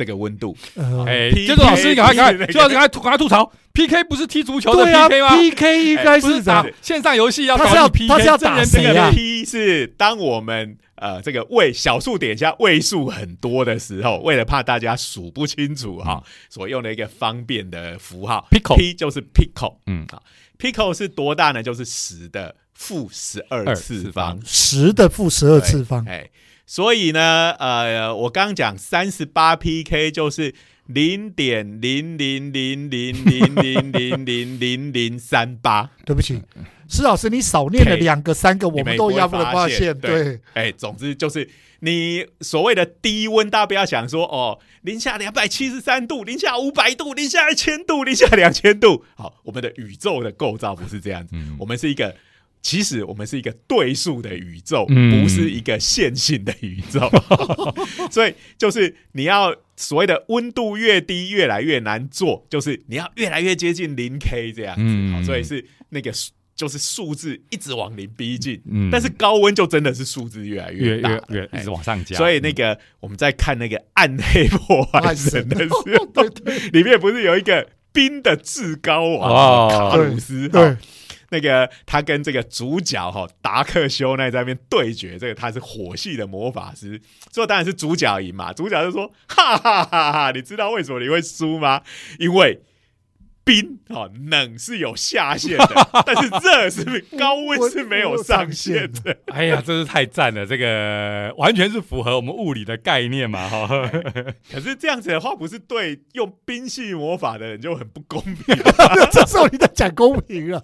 [0.00, 2.52] 这个温度，呃，哎接着老师，赶快赶快，是那个。
[2.54, 6.66] 就要赶快吐赶快吐槽，PK 不是踢足球的 PK 吗？，PK 应该是怎打？
[6.80, 18.48] 线上游戏要他是要搞 PK，他是要打真人这个谁啊 P 是当我们呃这个位小数点下位数很多的时候，为了怕大家数不清楚哈、所用的一个方便的符号。
[18.50, 20.06] Pico P 就是 pico，嗯。
[20.10, 20.22] 啊
[20.58, 21.62] ，pico 是多大呢？
[21.62, 26.26] 就是十的负十二二次方，十的负十二次方，哎，
[26.70, 30.54] 所以呢，呃，我刚刚讲三十八 PK 就是
[30.86, 35.90] 零点零零零零零零零零零零三八。
[36.06, 36.40] 对不起，
[36.88, 39.98] 施老师，你少念了两个、三个，我们都压不发现。
[39.98, 49.04] 对，哎，总之就是你所谓的低温，大家不要想说哦，零下两百七十三度、零下五百度、零下一千度、零下两千度。
[49.16, 52.14] 好，我们的宇宙的构造不是这样子，我们是一个。
[52.62, 57.10] 其实我们是一个对数的宇宙，不是一个线性的宇宙，
[58.12, 66.12] 所以就是你要所谓的温度越低越来越难做，就是你要越来越接近零 K 这样子，所以是那个
[66.54, 68.90] 就是数字一直往零逼近，嗯。
[68.92, 72.14] 但是高温就真的是数字越来越大，越一直往上加。
[72.18, 75.68] 所以那个我们在看那个暗黑破坏神的时
[76.14, 76.24] 候，
[76.72, 80.46] 里面不是有一个冰的至高王卡鲁斯？
[80.46, 80.76] 对。
[81.30, 87.00] 那个他跟这个主角哈达克修奈在那边对决，这个他是火系的魔法师，
[87.32, 88.52] 所以当然是主角赢嘛。
[88.52, 91.82] 主角就说：“哈哈哈哈，你知道为什么你会输吗？
[92.18, 92.60] 因为。”
[93.42, 99.16] 冰啊，冷是有下限的， 但是热是高温是没有上限的。
[99.26, 100.46] 哎呀，真是太赞了！
[100.46, 103.66] 这个完全是符合我们物理的概念嘛，哈。
[104.52, 108.56] 可是这样子的话，不是对用冰系魔法的人就很不公平？
[109.10, 110.62] 这时候你在讲公平啊？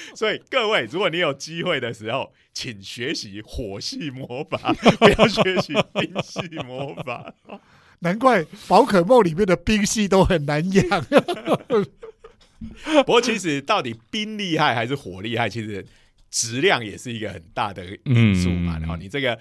[0.14, 7.34] 所以各位，如果你有机会的时候，请学习火系魔法， 不要学习冰系魔法。
[8.00, 11.04] 难怪宝可梦里面的冰系都很难养。
[13.04, 15.84] 不过，其实到底冰厉害还是火厉害，其实
[16.30, 18.78] 质量也是一个很大的因素嘛。
[18.78, 19.38] 然后你这个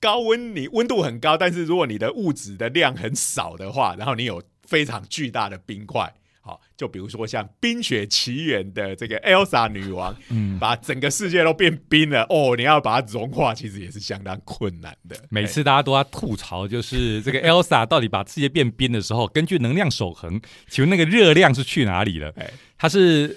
[0.00, 6.12] 高温，你温度很高，但是如果你的物质的量很少的话，然后你有非常巨大的冰块。
[6.40, 15.16] 好，就比如说像《冰雪奇缘》的这个 Elsa 女王，嗯，把整个世界都变冰了哦，你要把它融化，其实也是相当困难的。
[15.28, 22.32] 每次大家都在吐槽，就是这个 Elsa 到底把世界变冰的时候，根据能量守恒，请问那个热量是去哪里了？
[22.36, 23.36] 哎，它是。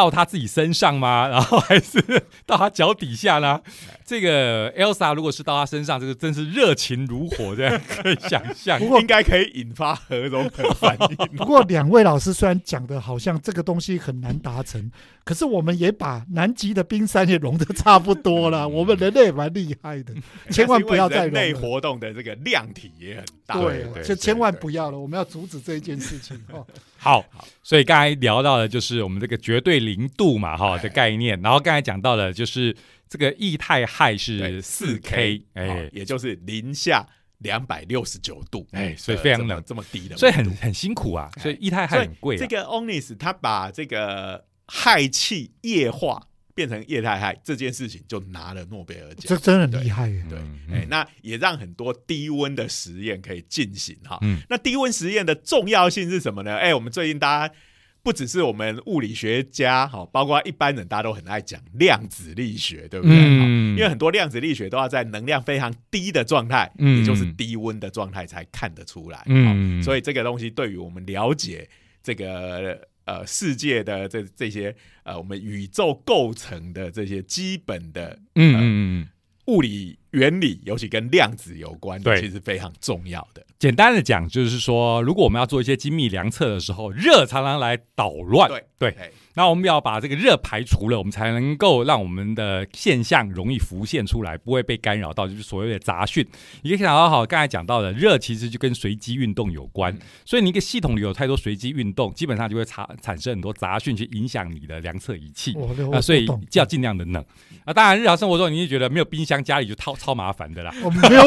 [0.00, 1.28] 到他自己身上吗？
[1.30, 2.02] 然后还是
[2.46, 3.60] 到他脚底下呢？
[4.04, 8.78] 这个 Elsa 如果是到他身上，这个真是热情如火，这样可以想象。
[8.80, 11.36] 不过应该可以引发核融合反应。
[11.36, 14.90] 不过两位老师虽然讲的好像这个东西很难达成，
[15.22, 18.68] 可是我们也把南极的冰山也融的差不多了。
[18.68, 20.12] 我们人类也蛮厉害的，
[20.50, 23.60] 千万不要再人类活动的这个量体也很大。
[23.60, 26.66] 对，就千万不要了，我们要阻止这一件事情哦。
[27.02, 27.24] 好，
[27.62, 31.40] 所以刚才聊到的就是我们这个绝对零度嘛，哈的概念。
[31.40, 32.76] 然后刚才讲到了，就是
[33.08, 37.06] 这个液态氦是四 K，哎，也就是零下
[37.38, 41.30] 两百六十九度，哎，所以非常冷，这么低的，所以很很辛苦啊。
[41.38, 42.36] 所以液态氦很贵。
[42.36, 46.26] 这个 Onis 他把这个氦气液化。
[46.54, 50.08] 变成液态氦这件事情就拿了诺贝尔奖，这真的很厉害。
[50.28, 50.38] 对，
[50.72, 54.18] 哎，那也让很多低温的实验可以进行哈。
[54.48, 56.56] 那低温实验的重要性是什么呢？
[56.56, 57.54] 哎，我们最近大家
[58.02, 63.16] 不只是我们物理学家哈，包括一般人，大家都很爱讲量子力学，对不对？
[63.16, 69.22] 因为很多量子力学都要在能量非常低的状态，也就是低温的状态才看得出来。
[69.26, 71.68] 嗯，所以这个东西对于我们了解
[72.02, 72.88] 这个。
[73.10, 79.04] 呃，世界的这这些呃，我们宇宙构成的这些基本的嗯
[79.46, 83.44] 物理原理，尤其跟量子有关，的，其实非常重要的。
[83.58, 88.48] 简单的讲，就是说，如果我们要做一些精密量测的时候，热常常来捣乱。
[88.48, 89.12] 对对。
[89.34, 96.26] 那我们要把这个热排除了，我们才能够让我们的现象容易浮现出来，不会被干扰到，就是所谓的杂讯。
[96.62, 105.56] 你可以想到，好，刚才讲到的热其实就跟随机运动有关，所以你一个系统里有太多随机运动，基本上就会产产生很多杂讯去影响你的量测仪器
[105.92, 107.24] 啊，所以就要尽量的冷
[107.64, 107.72] 啊。
[107.72, 110.74] 当然，日常生活中你就觉得没有冰箱，家里就超超麻烦的啦。
[110.82, 111.22] 我们没有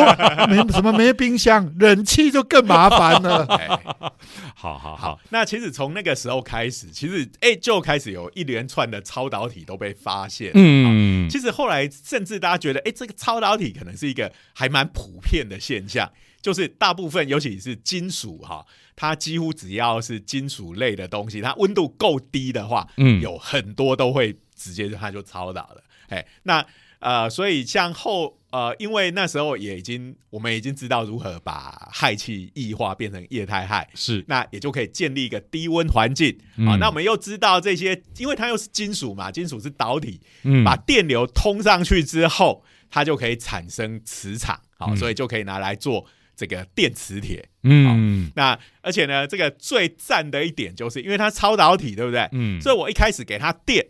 [0.48, 3.48] 没什么没冰箱，冷气就更麻烦了。
[4.56, 7.98] 好好好，那其实从那个时候开始，其实哎就开。
[8.04, 26.66] 始有一连串的超导体都被发现，嗯，其实后来甚至大家觉得，哎，这个超导体可能是一个还蛮普遍的现象，就是大部分尤其是金属哈，它几乎只要是金属类的东西，它温度够低的话，嗯，有很多都会直接它就超导了，哎，那。
[27.00, 36.78] 呃，所以像后呃，因为那时候也已经我们已经知道如何把氦气液化变成液态氦，是那也就可以建立一个低温环境啊。
[36.80, 52.30] 那我们又知道这些，因为它又是金属嘛，金属是导体，嗯，把电流通上去之后，它就可以产生磁场，好，所以就可以拿来做这个电磁铁，嗯，那而且呢，这个最赞的一点就是因为它超导体，对不对？
[52.34, 53.84] 嗯，所以我一开始给它电。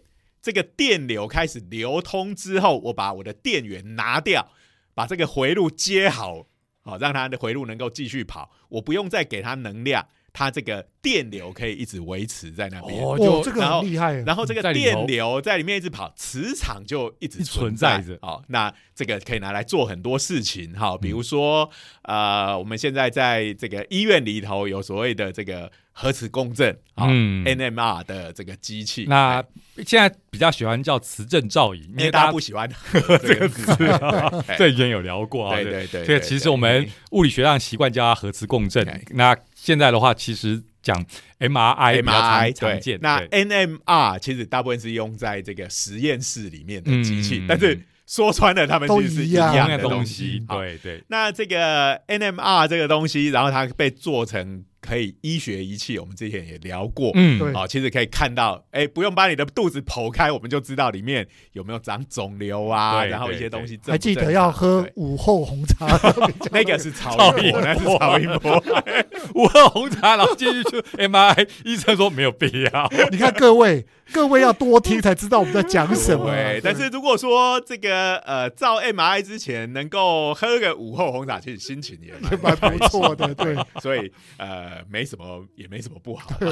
[0.43, 4.49] 这个电流开始流通之后，我把我的电源拿掉，
[4.93, 6.45] 把这个回路接好，
[6.81, 13.01] 好让它的回路能够继续跑，我不用再给它能量，它这个电流可以一直维持在那边。
[13.01, 14.15] 哦，这个厉害。
[14.15, 18.01] 然后这个电流在里面一直跑，磁场就一直存在。
[18.01, 18.19] 在着。
[18.21, 20.73] 好、那这个可以拿来做很多事情。
[20.73, 21.69] 哈，嗯比如说、
[22.01, 27.45] 呃，我们现在在这个医院里头有所谓的这个核磁共振啊、嗯。
[27.45, 29.05] NMR 的这个机器。
[29.07, 29.45] 那哎。
[29.85, 32.69] 现在比较喜欢叫磁振造影，因因为为大家大家不喜欢。
[33.23, 33.85] 这个字，
[34.47, 34.55] 哎。
[34.57, 35.55] 这以前有聊过啊。
[35.55, 35.87] 对对。
[35.87, 38.85] 对，这个对其实我们物理学上习惯叫它核磁共振。
[39.11, 40.95] 那现在的话，其实讲
[41.39, 42.99] MRI 比较 MRI 常常见。
[43.01, 47.45] 那 NMR 其实大部分是用在这个实验室里面的机器，嗯。
[47.47, 50.39] 但是说穿了，他们都其实是一一样的的东西。
[50.47, 57.11] 东西，对对，那这个 NMR 这个东西，然后它被做成可以医学仪器，我们之前也聊过。
[57.15, 65.87] 嗯，对好，其实可以看到，哎，不用把你的肚子剖开，我们就知道里面有没有长肿瘤啊，对然后一些东西还记得要喝午后红茶，
[66.51, 68.63] 那个是超超音波，音那是波超音波。
[69.35, 72.91] 午后红茶，然后进去就 MRI，医生说没有必要。
[73.09, 76.25] 你看各位，各位要多听才知道我们在讲什么。
[76.33, 86.31] 对，但是如果说这个呃照 MRI 之前能够喝个午后红茶，其实心情也蛮 蛮不错的，对 所以呃没什么也没什么不好。
[86.39, 86.51] 对，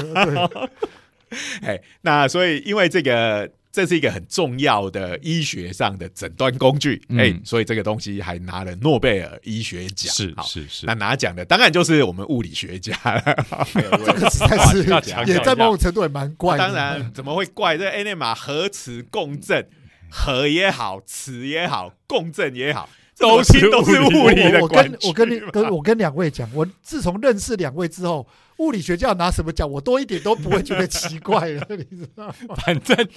[1.62, 7.18] 哎，那所以因为这个这是一个很重要的医学上的诊断工具，嗯。
[7.18, 10.12] 哎、所以这个东西还拿了诺贝尔医学奖。
[10.12, 10.86] 是，是是。
[10.86, 13.22] 那，拿奖的当然就是我们物理学家了。
[14.04, 14.84] 这个实在是
[15.32, 16.66] 也在某种程度也蛮怪的。
[16.66, 17.78] 当然怎么会怪？
[17.78, 19.66] 这 NMR 核磁共振，
[20.10, 22.90] 核也好，磁也好，共振也好，
[23.22, 28.26] 都是都是物理的我我跟我跟你跟我跟两位讲，我自从认识两位之后，
[28.58, 32.54] 物理学家拿什么讲，我多一点都不会觉得奇怪了， 你知道吗？
[32.56, 33.08] 反正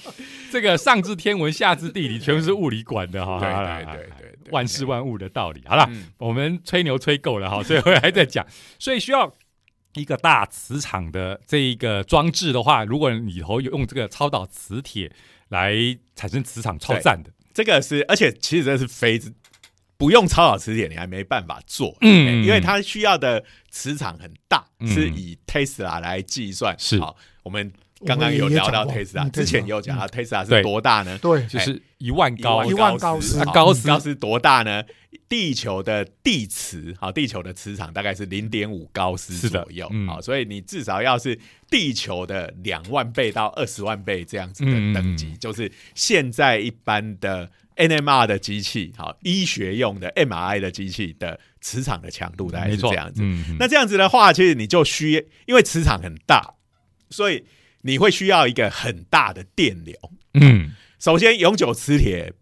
[0.52, 3.38] 这个上至天文，下至地理，全部是物理管的哈。
[3.40, 5.60] 对对对万事万物的道理。
[5.66, 8.46] 好了，嗯我们吹牛吹够了哈，所以我还在讲，
[8.78, 9.32] 所以需要
[9.94, 15.10] 一个大磁场的这一个装置的话，如果里头有用这个超导磁铁
[15.48, 15.74] 来
[16.14, 17.30] 产生磁场，超赞的。
[17.52, 19.18] 这个是，而且其实这是非
[19.96, 22.28] 不用超导磁铁，你还没办法做，嗯。
[22.28, 24.88] 哎因为它需要的磁场很大，嗯。
[24.88, 26.74] 是以 Tesla 来计算。
[26.78, 26.98] 是。
[27.00, 27.72] 好，我们
[28.04, 31.18] 刚刚有聊到 Tesla，嗯之前也有讲到 Tesla 是多大呢？
[31.18, 33.88] 对，就是一万高，一万高斯高斯。
[33.88, 34.84] 高斯多大呢？
[35.28, 40.06] 地球的地磁，好，地球的磁场大概是零点五高斯左右，嗯。
[40.06, 41.36] 好，所以你至少要是
[41.68, 44.92] 地球的两万倍到二十万倍这样子的嗯。
[44.92, 53.22] 等级，就是现在一般的 NMR 的机器，好，医学用的 MRI 的机器的磁场的强度大概，是这样子。
[53.22, 56.54] 嗯，嗯那这样子的话，其实你就需因为磁场很大，
[57.10, 57.44] 所以
[57.82, 59.94] 你会需要一个很大的电流。
[60.34, 62.32] 嗯首先，永久磁铁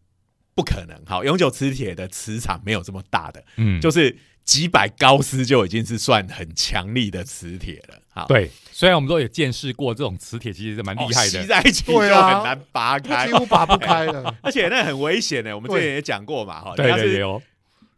[0.55, 8.01] 不可能，好，永久磁铁的磁场没有这么大的，嗯，就是几百高斯就已经是算很强力的磁铁了。
[8.15, 8.51] 好，对。
[8.71, 11.47] 虽然我们都有见识过这种磁铁，其实是蛮厉害的吸。
[11.47, 13.33] 在一起就很难拔开几。
[13.33, 14.35] 乎拔不开了。
[14.43, 17.41] 而且那很危险的，我们之前也讲过嘛，哈，对对对哦，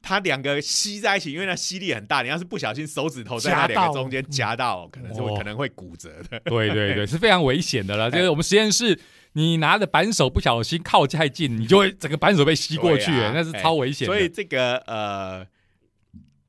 [0.03, 6.39] 它两个吸在一起，因为那吸力很大，你要是不小心手指头在那夹到两个中间夹到，可能就会哦可能会骨折的。
[6.45, 8.11] 对对对， 是非常危险的了。
[8.11, 8.99] 就是我们实验室，
[9.33, 14.13] 你拿着扳手不小心靠太近，你就会整个扳手被吸过去，那是超危险的。
[14.13, 15.47] 所以这个呃，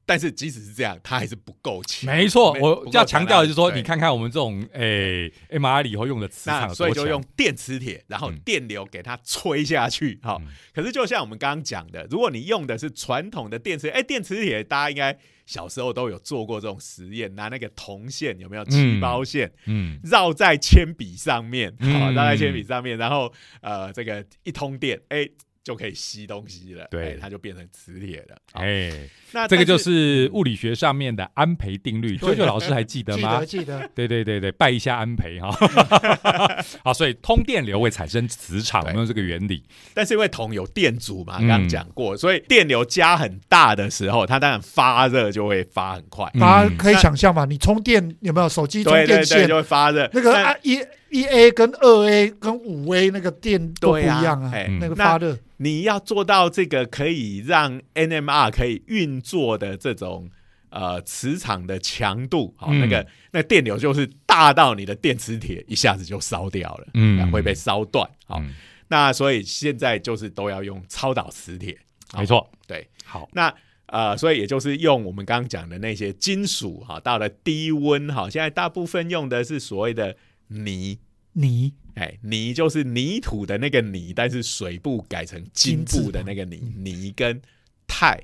[0.07, 2.09] 但是即使是这样，它还是不够强。
[2.09, 10.17] 没错，我要强调的就是说，你看看我们这种诶 MR 以后用的磁场所以就用电磁铁，然后嗯电流给它吹下去。
[10.23, 25.27] 好、嗯可是就像我们刚刚讲的，如果你用的是传统的电磁，哎，电磁铁大家应该小时候都有做过这种实验，拿那个铜线有没有气包线、嗯绕在铅笔上面，好、嗯绕在铅笔上面，然后呃这个一通电，哎。
[25.67, 28.37] 就可以吸东西了，对哎它就变成磁铁了。
[28.53, 28.89] 好哎，
[29.33, 32.15] 那这个就是物理学上面的安培定律。
[32.15, 33.63] 对九九老师还记得吗 记得？
[33.63, 35.51] 记得，对对对对，拜一下安培哈。
[36.85, 39.61] 好，所以通电流会产生磁场，我对们用这个原理。
[39.93, 46.31] 但是因为铜有电阻嘛，嗯刚刚讲过，所以电流加很大的时候，它当然发热就会发很快。
[46.35, 49.57] 嗯大家可以想象嘛，你充电有没有手机充电线就？
[49.57, 50.09] 会发热。
[50.13, 50.79] 那个啊一
[51.09, 60.29] 一 A 跟二 A 跟五 A 那个电都不一样啊，那个那发热你要做到这个可以让 NMR 可以运作的这种
[60.69, 68.09] 呃磁场的强度，好、嗯那个那电流就是大到你的电磁铁一下子就烧掉了，嗯会被烧断。
[68.25, 68.53] 好、嗯
[68.89, 71.77] 那所以现在就是都要用超导磁铁，
[72.13, 72.49] 好没错。
[72.65, 72.87] 对。
[73.03, 73.53] 好，那
[73.87, 80.15] 呃，所以也就是用我们刚刚讲的那些金属哈，到了低温哈，现在大部分用的是所谓的
[80.47, 80.99] 泥。
[81.33, 87.39] 泥哎，泥就是泥土的那个泥，但是水部改成金部的那个泥，泥跟
[87.87, 88.19] 钛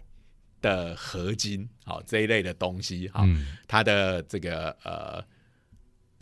[0.61, 5.24] 的合金，好这一类的东西，好，嗯它的这个呃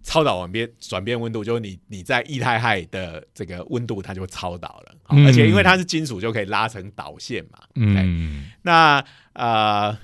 [0.03, 4.95] 超导转变转变温度，就是你你在液态氦的这个温度，它就超导了。
[5.25, 7.59] 而且因为它是金属，就可以拉成导线嘛。
[7.75, 9.97] 哎嗯那呃，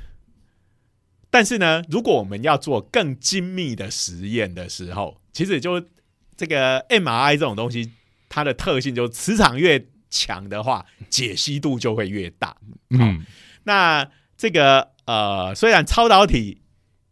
[1.29, 5.79] 但是呢，如果我们要做更精密的实验的时候，其实就
[6.35, 7.91] 这个 MRI 这种东西，
[8.27, 12.57] 它的特性就是磁场越强的话，解析度就会越大。
[12.89, 13.23] 嗯
[13.63, 16.63] 那这个呃，虽然超导体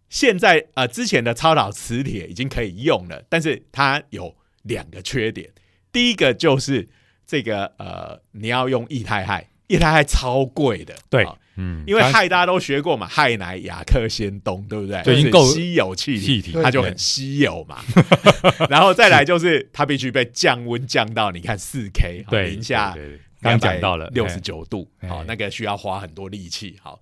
[0.10, 5.52] 现在呃之前的超导磁铁已经可以用了，但是它有两个缺点。
[5.92, 6.90] 第一个就是
[7.28, 15.02] 这个呃，你要用液态氦，液态氦超贵的，对好嗯，因为氦大家都学过嘛，氦氖氩氪氙氡，对不对？
[15.04, 17.84] 就已经够稀有气体，气体它就很稀有嘛。
[18.70, 22.96] 然后再来就是它必须被降温降到你看四 K，好对零下
[23.42, 26.78] 刚讲到了六十九度，哎好，那个需要花很多力气。
[26.82, 27.00] 好，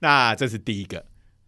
[0.00, 1.04] 那这是第一个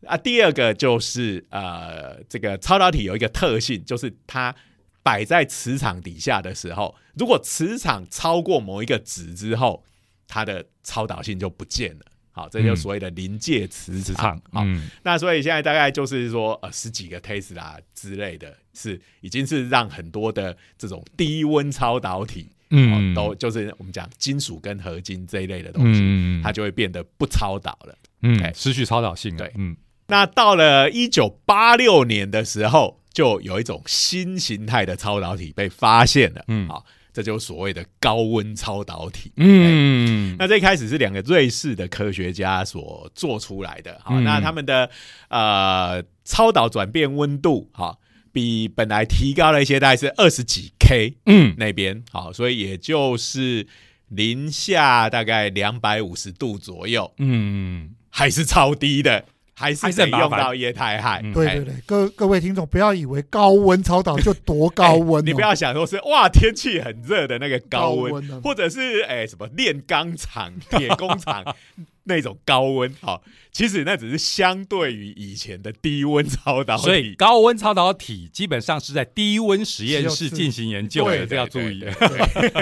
[0.07, 4.55] 啊，第二个就是呃，这个超导体有一个特性，就是它
[5.03, 9.83] 摆在磁场底下的时候，如果磁场超过某一个值之后，
[10.29, 12.05] 它的超导性就不见了。
[12.37, 14.43] 好，这就所谓的临界磁磁场场。
[14.53, 14.91] 好，嗯。
[15.03, 23.15] 那所以现在大概就是说，呃，十几个 Tesla 之类的，是已经是让很多的这种低温超导体，嗯。
[23.15, 27.97] 哦，都就是我们讲金属跟合金这一类的东西，嗯它就会变得不超导了。
[28.21, 29.53] 嗯哎失去超导性了对。
[29.57, 29.75] 嗯。
[30.09, 36.69] 那到了一九八六年的时候，就有一种新形态的超导体被发现了，嗯。
[36.69, 36.85] 好，
[37.17, 39.33] 这就是所谓的高温超导体。
[39.37, 40.37] 嗯。
[40.39, 44.23] 那这一开始是两个瑞士的科学家所做出来的，好，嗯。
[44.23, 44.91] 那他们的
[45.31, 47.99] 呃超导转变温度，好，
[48.33, 51.55] 比本来提高了一些，大概是二十几 K 嗯。
[51.57, 53.67] 那边，好，所以也就是
[54.09, 57.95] 零下大概两百五十度左右，嗯。
[58.11, 59.25] 还是超低的，
[59.57, 61.33] 还是得用到液态氦。
[61.33, 68.41] 对对对，各各位听众不要以为高温超导就多高温、你不要想说是哇天气很热的那个高温，高温啊。
[68.45, 71.43] 或者是哎、什么炼钢厂、铁工厂
[72.09, 81.85] 那种高温，好，其实那只是相对于以前的低温超导体，所以高温超导体基本上是在低温实验室进行研究的，这要注意。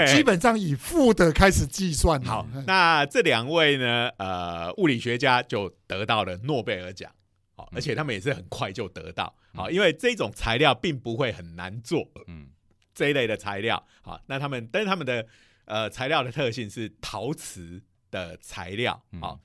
[0.07, 2.21] 基本上以负的开始计算。
[2.23, 7.11] 好嗯，那这两位呢，呃，物理学家就得到了诺贝尔奖，
[7.55, 12.47] 好，嗯而且他们也是很快就得到，好，因为这种材料并不会很难做，嗯
[12.93, 15.25] 这一类的材料，好，那他们但是他们的
[15.65, 17.81] 呃材料的特性是陶瓷
[18.15, 19.19] 的材料，嗯。
[19.19, 19.39] 好，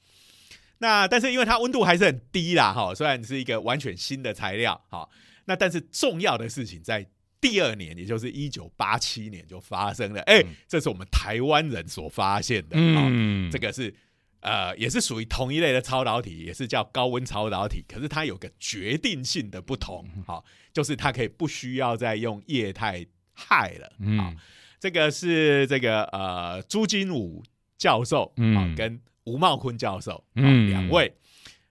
[0.79, 5.11] 那但是因为它温度还是很低啦，哈，虽然是一个完全新的材料，好，
[5.47, 7.07] 那但是重要的事情在
[7.41, 10.55] 第二年，也就是一九八七年就发生了，哎、嗯。
[10.69, 13.51] 这是我们台湾人所发现的，嗯，嗯。
[13.51, 13.93] 这个是。
[14.43, 20.25] 呃，也是属于同一类的超导体，也是叫高温超导体，可是它有个决定性的不同，嗯。
[20.27, 20.43] 好、
[20.73, 23.05] 就是它可以不需要再用液态
[23.35, 24.37] 氦了，好、嗯
[24.81, 27.45] 这个是这个呃朱金武
[27.81, 28.55] 教授，嗯。
[28.57, 31.13] 啊跟吴茂坤教授，嗯嗯，两位，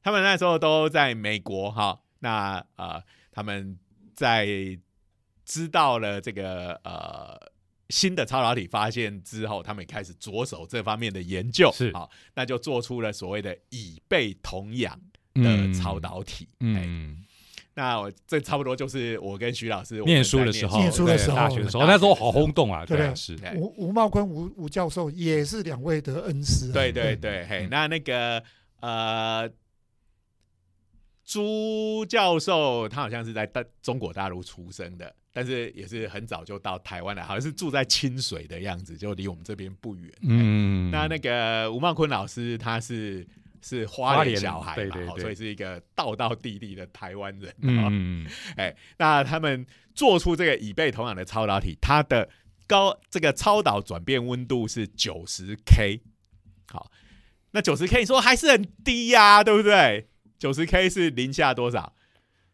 [0.02, 3.02] 他们那时候都在美国哈、那呃
[3.32, 3.78] 他们
[4.16, 4.48] 在
[5.46, 7.36] 知道了这个呃
[7.90, 11.92] 新的超导体发现之后，他们也开始着手这方面的研究，是。
[11.92, 14.98] 好、那就做出了所谓的以倍同氧
[15.34, 15.44] 嗯。
[15.44, 17.24] 的超导体，哎、嗯，
[17.80, 26.74] 那我这差不多就是我跟徐老师念在书的时候，念书的时候对大学的时候，那时候好轰动啊，对是，吴吴茂坤吴吴教授也是两位的恩师啊。
[26.74, 27.70] 对对对，嘿，嗯。
[27.72, 28.44] 那那个
[28.82, 29.50] 呃，
[31.24, 40.12] 朱教授他好像是在大中国大陆出生的，但是也是很早就到台湾来，好像是住在清水的样子，就离我们这边不远。
[40.24, 43.26] 嗯，那那个吴茂坤老师他是
[43.62, 47.54] 是花莲小孩嘛，对对对所以是一个道道地地的台湾人。
[47.62, 52.30] 嗯，哎，那他们做出这个以倍同氧的超导体，它的
[52.68, 56.02] 高这个超导转变温度是九十 K，
[56.68, 56.92] 好，
[57.52, 60.08] 那九十 K 你说还是很低呀、对不对？
[60.38, 61.94] 九十 K 是零下多少？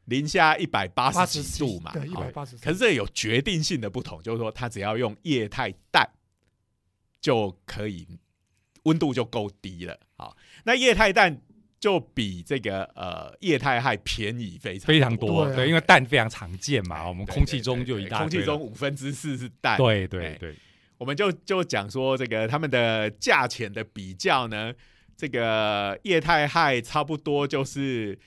[0.05, 2.55] 零下一百八八十十几度嘛，对，一百八十。
[2.57, 6.07] 可是这有决定性的不同，就是说它只要用液态氮
[7.19, 8.07] 就可以，
[8.85, 9.99] 温度就够低了。
[10.17, 11.39] 好，那液态氮
[11.79, 15.55] 就比这个呃液态氦便宜非常非常多，对啊。
[15.57, 19.77] 对，因为氮非常常见嘛，哎我们空气中就一大空气中，五分之四是氮。
[19.77, 20.55] 对对哎对，
[20.97, 24.73] 我们就就讲说这个他们的价钱的比较呢，
[25.15, 28.17] 这个液态氦差不多就是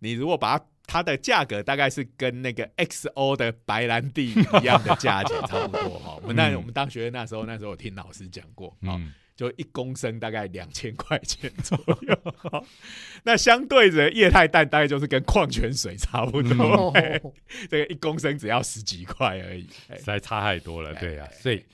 [0.00, 6.18] 你如果把它它的价格大概是跟那个 XO 的白兰地一样的价钱差不多哈。
[6.22, 6.56] 我们那嗯。
[6.56, 12.34] 我们当学生那时候，那时候我听老师讲过，啊，嗯，就一公升大概两千块钱左右。
[12.36, 12.66] 好
[13.22, 16.92] 那相对着液态氮大概就是跟矿泉水差不多，
[17.70, 19.68] 这个一公升只要十几块而已。
[19.88, 21.64] 嘿实在差太多了，哎对呀、哎所以。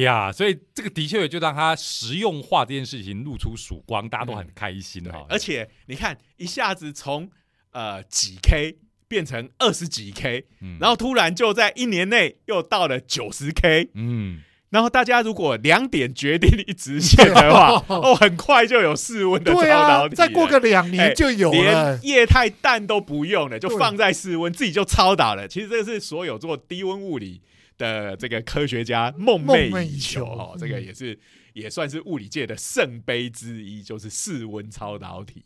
[0.00, 5.26] 呀，所以这个的确就让它实用化这件事情露出曙光，大家都很开心对哈。
[5.28, 7.30] 而且你看，一下子从
[7.72, 14.40] 呃几 K 变成二十几 K，嗯然后突然就在一年内又到了九十 K，嗯，
[14.72, 22.00] 然后大家如果两点决定一直线的话， 哦，很快就有室温的超导，体啊，再过个两年就有了连。
[22.02, 25.46] 液态氮都不用了，就放在室温，自己就超导了。
[25.46, 27.42] 其实这是所有做低温物理
[27.76, 30.50] 的这个科学家梦寐以以求求哦。
[30.54, 31.18] 嗯这个也是
[31.52, 35.44] 也算是物理界的圣杯之一，就是室温超导体。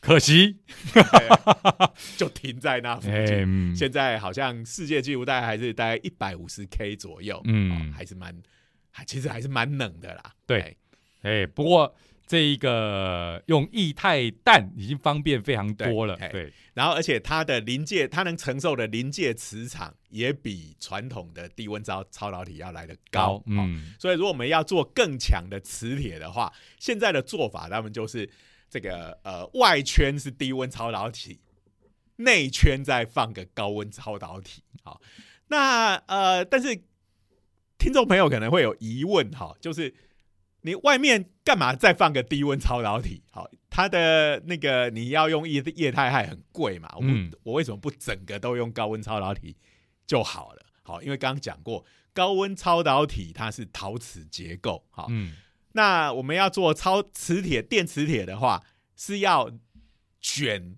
[0.00, 0.56] 好，可惜，
[2.16, 3.36] 就停在那附哎、近。
[3.46, 3.74] 嗯。
[3.76, 7.70] 现在好像世界纪录大概还是大概一百五十 K 左右，嗯。
[7.72, 8.34] 哦还是蛮，
[8.90, 10.32] 还其实还是蛮冷的啦。
[10.46, 10.76] 对哎。
[11.22, 11.92] 哎、不过
[12.28, 23.42] 这一个用液态氮已经方便非常多了，对对，然后而且它的临界，它能承受的临界磁场也比传统的低温超超导体要来的高。
[23.46, 23.94] 嗯，嗯。
[23.98, 28.30] 所以如果我们要做更强的磁铁的话，现在的做法他们就是
[28.68, 31.40] 这个呃外圈是低温超导体，
[32.16, 34.62] 内圈再放个高温超导体。
[34.82, 35.00] 好，
[35.48, 36.74] 那呃，但是
[37.78, 39.94] 听众朋友可能会有疑问哈，就是
[40.62, 43.22] 你外面干嘛再放个低温超导体？
[43.30, 49.56] 好，它的那个你要用液液态氦很贵嘛，我、嗯我为什么不整个都用高温超导体
[50.06, 50.62] 就好了？
[50.82, 55.36] 好，因为刚刚讲过，高温超导体它是陶瓷结构，好，嗯
[55.72, 58.64] 那我们要做超磁铁电磁铁的话，
[58.96, 59.50] 是要
[60.20, 60.76] 卷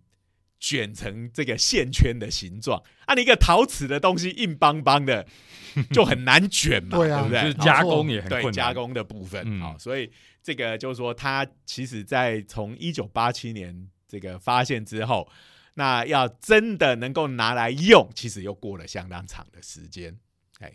[0.59, 2.83] 卷成这个线圈的形状。
[3.07, 5.27] 啊，你一个陶瓷的东西硬邦邦的，
[5.93, 7.41] 就很难卷嘛，对啊不对？
[7.43, 10.11] 就是加工也很对困难，加工的部分，嗯好、所以
[10.43, 15.31] 这个就是说，它其实在从一九八七年这个发现之后，
[15.75, 20.19] 那要真的能够拿来用，其实又过了相当长的时间。
[20.59, 20.73] 哎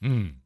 [0.00, 0.36] 嗯，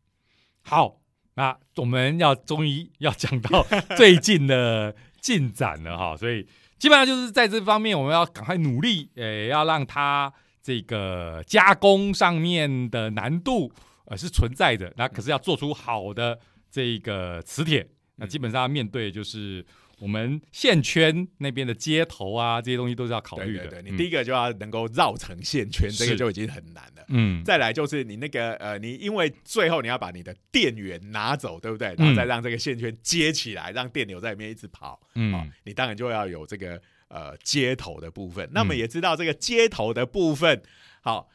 [0.63, 1.02] 好，
[1.35, 3.67] 那我们要终于要讲到
[3.97, 6.47] 最近的进展了哈， 所以
[6.79, 13.73] 基本上就是在这方面，我们要赶快努力，呃，要让它这个加工上面的难度
[14.07, 16.39] 呃是存在的，那可是要做出好的
[16.71, 19.65] 这个磁铁，那基本上面对就是
[20.03, 23.67] 我们线圈那边的接头啊这些东西都是要考虑的。
[23.67, 27.05] 对对对，你嗯第一个就要能够绕成线圈，这个就已经很难了。
[27.09, 31.95] 嗯再来就是你那个呃，你因为最后你要把你的电源拿走，对不对？
[31.97, 34.95] 然后再让这个线圈接起来，让电流在里面一直跑。
[34.95, 38.49] 哦嗯，你当然就要有这个呃接头的部分。
[38.53, 40.61] 那么嗯也知道这个接头的部分，
[41.01, 41.29] 好。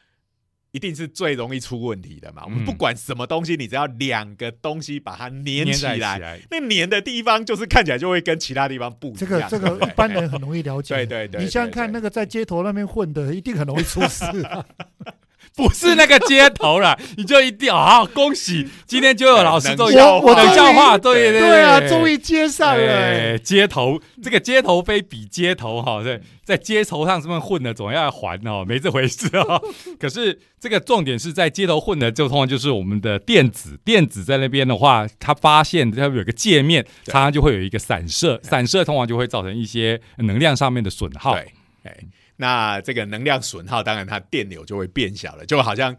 [0.72, 2.42] 一定是最容易出问题的嘛。
[2.44, 9.18] 我们嗯不管什么东西，你只要两个东西把它粘起来，那粘的地方就是看起来就会跟其他地方不一样。
[9.18, 10.94] 这个这个一般人很容易了解。
[10.96, 14.64] 对对对你想想看，那个在街头那边混的，一定很容易出事啊。
[15.56, 29.62] 不是那个接头了，你就一定好，恭喜， 今天就有老师都冷笑话冷笑话，对对对啊，终于接上了、哎街头这个街头非比街头哈，在在街头上这么混的，总要还哦，没这回事哦。
[29.98, 41.34] 可是这个重点是在街头混的，就通常就是我们的电子，电子在那边的话，它发现它有个界面，对常常就会有一个散射，散射通常就会造成一些能量上面的损耗。
[41.34, 41.52] 对，
[41.84, 41.96] 哎，
[42.38, 45.94] 那这个能量损耗，当然它电流就会变小了，就好像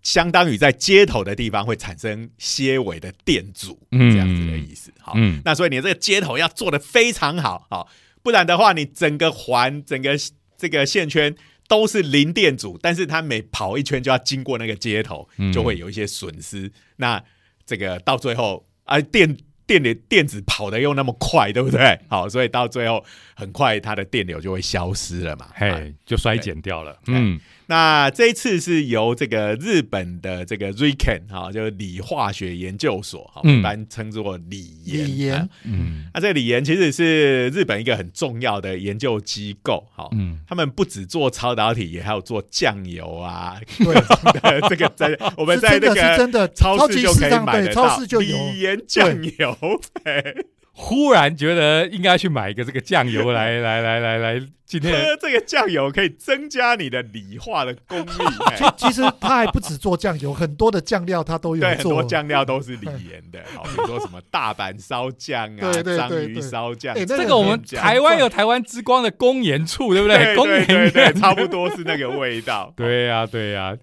[0.00, 4.90] 相当于在接头的地方会产生些微的电阻，嗯这样子的意思。
[4.98, 7.86] 好，嗯那所以你这个接头要做的非常好，好，
[8.22, 10.16] 不然的话，你整个环、整个
[10.56, 11.36] 这个线圈。
[11.68, 16.68] 都是零电阻，但是它每跑一圈就要经过那个接头，嗯就会有一些损失。
[16.96, 17.22] 那
[17.64, 19.36] 这个到最后啊，电
[19.70, 21.96] 电流电子跑的又那么快，对不对？
[22.10, 23.04] 好，所以到最后
[23.36, 25.44] 很快它的电流就会消失了嘛。
[25.44, 26.98] 啊嘿，就衰减掉了。
[27.06, 27.38] 嗯
[27.70, 35.06] 那这一次是由这个日本的这个 RIKEN 哈，就是理化学研究所哈，嗯一般称作理研。
[35.06, 40.08] 理研啊嗯那这个理研其实是日本一个很重要的研究机构，哈。
[40.10, 43.60] 嗯，他们不止做超导体，也还有做酱油啊。
[43.78, 43.94] 对，
[44.68, 48.36] 这个在我们在那个真的，超市级就可以买得到超市就有。
[48.36, 49.56] 理研酱油。
[50.72, 58.10] 嘿忽然觉得应该去买一个这个酱油来来来来来，今天喝这个酱油可以增加你的理化的功力。
[58.46, 62.04] 哎 其其实它还不止做酱油，很多的酱料它都有对，很多做。
[62.04, 72.72] 酱料都是锂盐的， 好，比如说什么大阪烧酱啊、章鱼对烧酱，这个我们台湾有台湾之光的公盐醋，对不对公盐差不多是那个味道。
[72.76, 73.76] 对呀、对呀、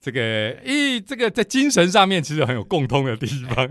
[0.00, 3.68] 这个咦，这个在精神上面其实很有共通的地方。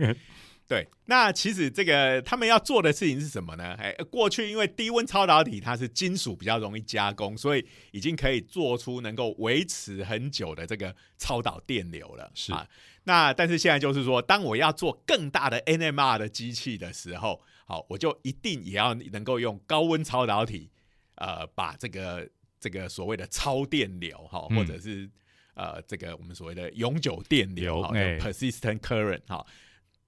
[0.68, 3.74] 对，那其实这个他们要做的事情是什么呢？
[3.74, 12.32] 哎，过去因为低温超导体它是金属比较容易加工，所以已经可以做出能够维持很久的这个超导电流了。
[12.34, 12.54] 是。
[12.54, 12.66] 啊，
[13.04, 20.72] 那但是现在就是说，当我要做更大的 NMR 的机器的时候，好，我就一定也要能够用高温超导体，
[21.16, 22.30] 呃，把这个
[22.62, 24.56] 这个所谓的超电流哈，嗯。
[24.56, 25.10] 或者是、
[25.54, 29.46] 呃这个我们所谓的永久电流哈、persistent current 哈、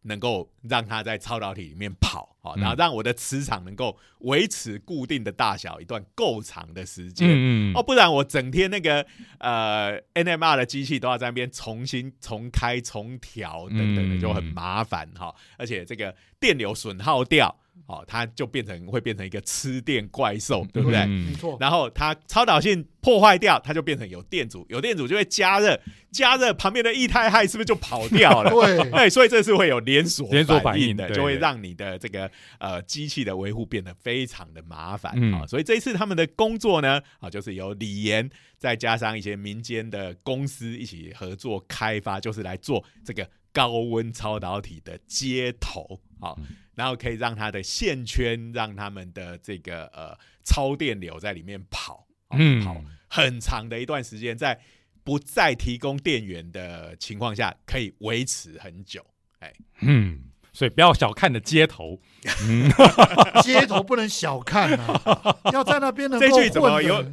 [0.03, 2.61] 能够让它在超导体里面跑，好，嗯。
[2.61, 7.73] 然后让我的磁场能够维持固定的大小一段够长的时间。
[7.73, 9.05] 哦，不然我整天那个
[9.39, 14.19] 呃 NMR 的机器都要在那边重新重开、重调等等的，嗯。
[14.19, 17.53] 就很麻烦哈、而且这个电流损耗掉，
[17.85, 20.99] 哦，它就变成会变成一个吃电怪兽，对不对？
[21.01, 25.79] 嗯没错，然后它超导性破坏掉，它就变成有电阻，有电阻就会加热，
[26.11, 28.49] 加热旁边的液态氦是不是就跑掉了？
[28.65, 32.29] 对，对，所以这是会有连锁连锁反应的就会对让你的这个
[32.59, 46.45] 呃机器的维护变得非常的麻烦嗯啊、所以这一次他们的工作呢，啊，就是由李岩再加上一些民间的公司一起合作开发，就是来做这个高温超导体的接头啊、嗯。
[46.75, 52.63] 然后可以让它的线圈，让他们的这个呃超电流在里面跑，啊嗯。
[52.63, 54.59] 跑很长的一段时间，在
[55.03, 59.05] 不再提供电源的情况下，可以维持很久。
[59.37, 60.19] 哎，嗯，
[60.51, 61.99] 所以不要小看的街头，
[62.47, 62.71] 嗯，
[63.43, 67.05] 街头不能小看啊，要在那边能这够句怎么混的有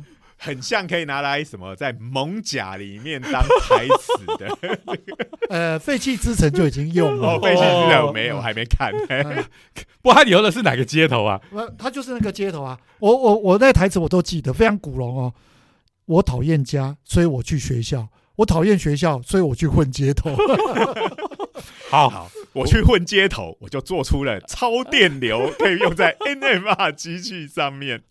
[0.42, 4.58] 很像可以拿来什么在蒙甲里面当台词的。
[5.50, 8.90] 呃废弃之城就已经用了哦，，废弃之哦人没有，还没看。
[9.08, 9.44] 嗯
[10.00, 11.38] 不，他留的是哪个街头啊？
[11.52, 15.34] 呃，他就是那个街头啊，我我我那台词我都记得，非常古龙哦。
[16.06, 20.34] 我讨厌家，所以我去学校；我讨厌学校，所以我去混街头。
[21.90, 28.02] 好，好，我去混街头，我就做出了 超电流，可以用在 NMR 机器上面。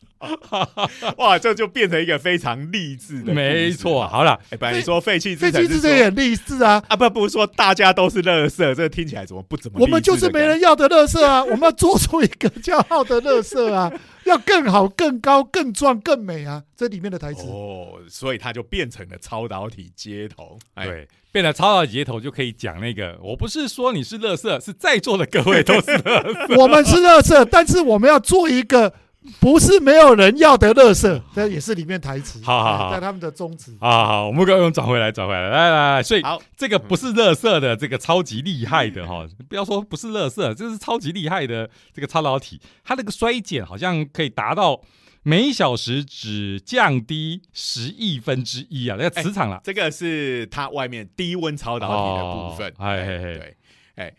[1.16, 3.34] 哇，这就变成一个非常励志的。
[3.34, 4.06] 没错。
[4.06, 9.80] 好了，哎，本来你说废弃废弃之城也很励志啊，啊，不不是说大家都是垃圾，这个听起来怎么不怎么？
[9.80, 13.90] 我们就是没人要的乐色啊，我们要做出一个叫好的乐色啊，
[14.30, 17.44] 要更好、更高、更壮、更美啊，这里面的台词。
[17.48, 20.58] 哦，所以它就变成了超导体接头。
[20.76, 26.56] 哎，对，变成超导体接头就可以讲那个，我不是说你是乐色，是在座的各位都是乐色。
[26.62, 28.94] 我们是乐色，但是我们要做一个
[29.40, 32.42] 不是没有人要的乐色，这也是里面台词。
[32.44, 33.76] 好好在他们的宗旨。
[33.80, 44.82] 好好好，我们刚刚转回来，转回来，来来来，所以好，这个不是乐色的，这个超级厉害的哈，不要说不是乐色，这是超级厉害的这个超导体，它那个衰减好像可以达到
[45.24, 52.70] 每小时只降低十亿分之一啊，那个磁场啦，这个是它外面低温超导体的部分。
[52.78, 53.58] 哦哎对，
[53.96, 54.14] 哎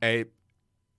[0.00, 0.24] 哎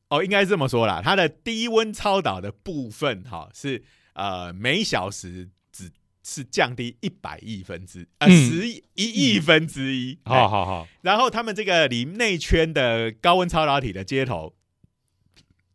[0.09, 3.83] 哦，应该是这么说啦，它的低温超导的部分哈是
[4.13, 5.91] 呃每小时只
[6.23, 10.17] 是降低一百亿分之呃嗯十一亿分之一。
[10.23, 14.55] 哎好好好，然后他们这个里内圈的高温超导体的接头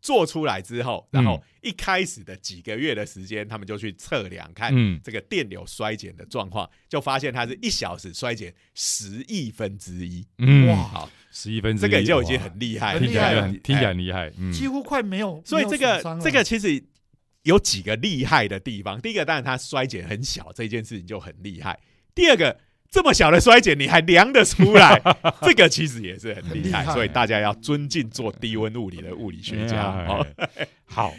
[0.01, 10.27] 做出来之后，然后一开始的几个月的时间，他们就去测量看嗯，这个电流衰减的状况，就发现它是一小时衰减十亿分之一。
[10.39, 16.85] 嗯，哇好，十一分之一，这个就已经很厉害了，听起来很很听起来很厉害，嗯，几乎快没有，所以这个这个其实
[17.45, 19.01] 有几个厉害的地方。
[19.01, 21.79] 第一个，当然它衰减很小，这件事情就很厉害。
[22.15, 22.57] 第二个，
[22.91, 25.01] 这么小的衰减你还量得出来，
[25.41, 26.85] 这个其实也是很厉害。
[26.93, 30.07] 所以大家要尊敬做低温物理的物理学家。
[30.85, 31.15] 好，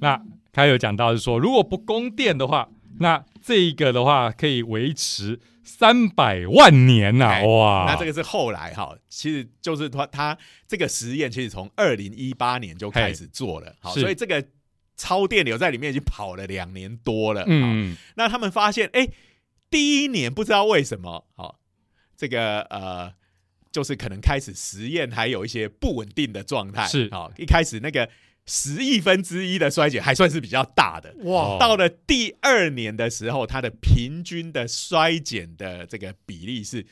[0.00, 0.20] 那
[0.52, 5.38] 他有讲到是说，如果不供电的话，那这一个的话可以维持
[5.78, 7.86] 三百万年呐、哎哇！
[7.88, 14.44] 那这个是后来哈，其实就是他他这个实验其实从二零一八年就开始做了，好，所以这个
[14.96, 17.40] 超电流在里面已经跑了两年多了。
[17.40, 19.08] 好嗯，那他们发现，哎、
[19.70, 21.58] 第一年不知道为什么，好、
[22.16, 23.12] 这个呃，
[23.72, 28.08] 就是可能开始实验还有一些不稳定的状态，是好、一开始那个
[28.46, 31.14] 十亿分之一的衰减还算是比较大的。
[31.24, 36.84] 哇哦，到了第二年的时候，它的平均的衰减的这个比例是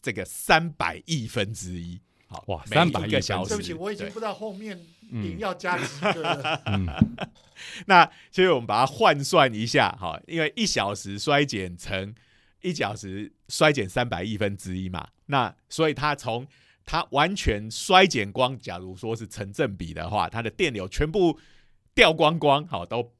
[0.00, 2.00] 这个三百亿分之一。
[2.28, 3.50] 好，哇每300一个小时。
[3.50, 6.62] 对不起，我已经不知道后面嗯零要加几个了。
[6.66, 6.86] 嗯，
[7.86, 12.14] 那所以我们把它换算一下，哈，因为一小时衰减成
[12.62, 16.46] 一小时衰减三百亿分之一嘛，那所以它从
[16.84, 21.38] 它完全衰减光，假如说是成正比的话，它的电流全部
[21.94, 23.12] 掉光光，好都。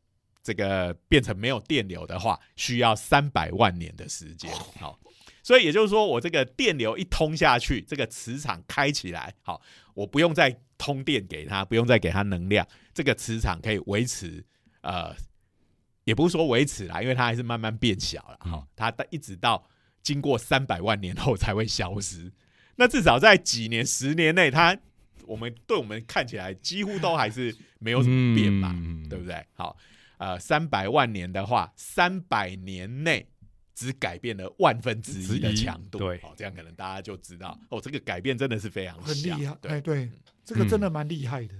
[0.45, 4.51] 这个变成没有电流的话，需要三百万年的时间。
[4.77, 4.99] 好，
[5.41, 9.63] 所以也就是说，我这个电流一通下去，这个磁场开起来，好，
[9.95, 14.45] 我不用再通电给它，不用再给它能量，这个磁场可以维持，
[14.81, 15.15] 呃，
[16.03, 19.65] 也不是说维持啦，因为它还是慢慢变小了，好、它到一直到
[20.03, 22.33] 经过三百万年后才会消失。
[22.77, 24.77] 那至少在几年、十年内，它
[25.27, 29.45] 我们对我们看起来几乎都还是没有什么变嘛，嗯对不对？
[29.55, 29.77] 好，
[30.19, 33.27] 呃，三百万年的话，三百年内
[33.75, 36.21] 只改变了万分之一的强度，之一对。
[36.21, 39.71] 好，这样可能大家就知道，哦，这个改变真的是非常很厉害，对。
[39.71, 40.11] 哎，对，
[40.45, 41.55] 这个真的蛮厉害的。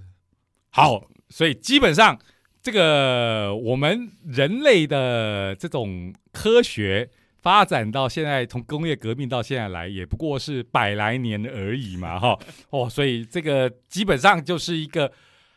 [0.69, 2.19] 好，所以基本上
[2.61, 7.09] 这个我们人类的这种科学
[7.43, 12.39] 发展到现在，从工业革命到现在来，也不过是百来年而已嘛，哈，
[12.71, 15.11] 哦，所以这个基本上就是一个。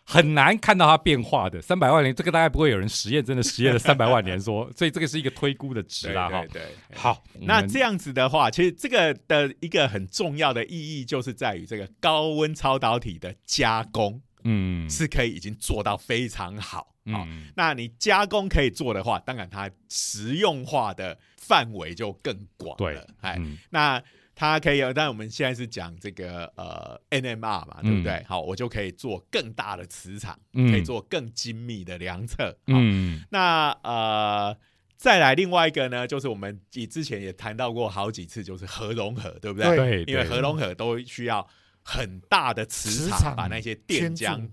[0.09, 6.63] 很难看到它变化的三百万年，这个大概不会有人实验，真的实验了三百万年说， 所以这个是一个推估的值啦，哈对。
[6.63, 6.97] 对。
[6.97, 16.95] 好，那这样子的话，其实这个的一个很重要的意义，就是在于这个高温超导体的加工嗯是可以已经做到非常好。
[17.13, 23.07] 好、嗯那你加工可以做的话，当然它实用化的范围就更广对了。
[23.21, 24.03] 哎，嗯那
[24.35, 28.23] 它可以，但我们现在是讲这个呃 NMR 嘛，对不对？
[28.29, 32.51] 好，我就可以做更大的磁场，嗯可以做更精密的量测。
[32.67, 34.55] 好嗯那呃，
[34.97, 39.77] 再来另外一个呢，就是我们以之前也谈到过好几次，就是核融合，对不对？
[39.77, 41.47] 对，因为对核融合都需要
[41.87, 44.51] 很大的磁场把那些电牵浆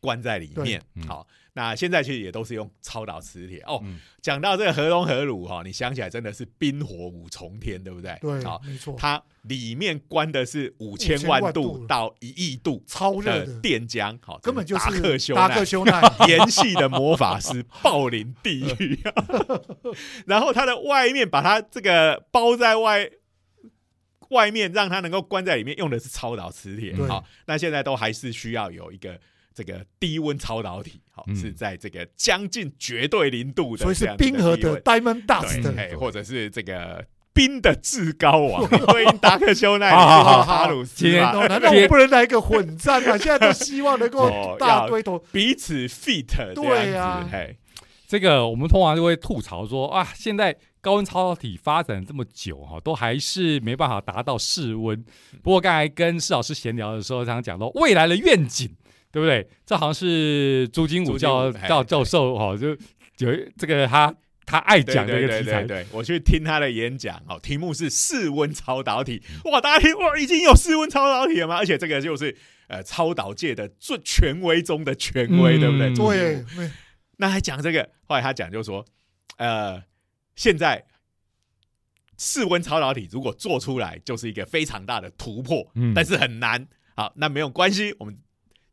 [0.00, 0.82] 关在里面。
[1.08, 3.98] 好，那现在其实也都是用超导磁铁哦嗯。
[4.20, 8.18] 讲到这个核融合炉哈，你想起来真的是冰火五重天，对不对？
[8.20, 16.02] 对好，，没错，它里面关的是五千5000万万度度到一亿度超热的，电浆，好，根本就达克是修奈达克修奈。
[16.28, 18.98] 盐系的魔法师 暴临地狱，
[20.26, 23.10] 然后它的外面把它这个包在外
[24.30, 26.94] 外面，让它能够关在里面，用的是超导磁铁。
[27.06, 29.18] 好，那现在都还是需要有一个
[29.54, 31.36] 这个低温超导体，好、嗯。
[31.36, 37.04] 是在这个将近绝对零度的所以是冰河的低温 Diamond，Dust，哎或者是这个。
[37.36, 43.18] 冰的至高王， 对应达克修奈，好好好哈鲁斯今天难道我不能来一个混战吗？
[43.18, 47.28] 现在都希望能够哦大堆头，彼此 fit 这对呀啊
[48.06, 55.02] 这个我们通常就会吐槽说啊，现在高温超导体发展这么久哈，都还是没办法达到室温。
[55.42, 58.70] 不过刚才跟施老师闲聊的时候，常常讲到未来的愿景，
[59.10, 59.48] 对不对？
[59.64, 62.76] 这好像是朱金武教教教授哈，就
[63.18, 64.14] 有一这个他
[64.44, 65.62] 他爱讲的一对个题材。
[65.62, 71.56] 对对对，我去听他的演讲，哦，题目是室温超导体，哇，大家听哇，已经有室温超导体了吗？
[71.56, 72.36] 而且这个就是
[72.68, 75.94] 呃超导界的最权威中的权威，嗯对不对？
[75.94, 76.70] 对，
[77.16, 78.84] 那还讲这个，后来他讲就说，
[79.38, 79.82] 呃，
[80.34, 80.86] 现在
[82.18, 86.66] 室温超导体如果做出来，就是一个非常大的突破，嗯但是很难。
[86.96, 88.16] 好，那没有关系，我们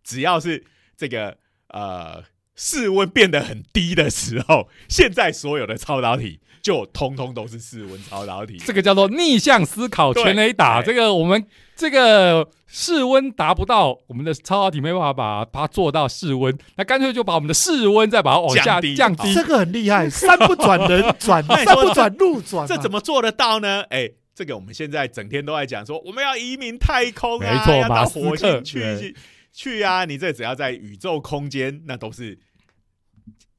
[0.04, 0.64] 只要是
[0.96, 1.38] 这个
[1.68, 2.24] 呃
[2.64, 8.58] 室温变得很低的时候，现在所有的超导体就通通都是室温超导体。
[8.64, 10.80] 这个叫做逆向思考全雷打。
[10.80, 11.44] 对这个我们
[11.76, 19.34] 这个室温达不到，我们的超导体没办法把把它做到室温，那干脆就把我们的室温再把它往下降低降低。
[19.34, 23.82] 这个很厉害， 山不转人转， 山不转路转嘛，这怎么做得到呢？
[23.90, 29.16] 哎、这个我们现在整天都在讲说，我们要移民太空啊，没错要到火星去去
[29.52, 30.06] 去啊！
[30.06, 32.38] 你这只要在宇宙空间，那都是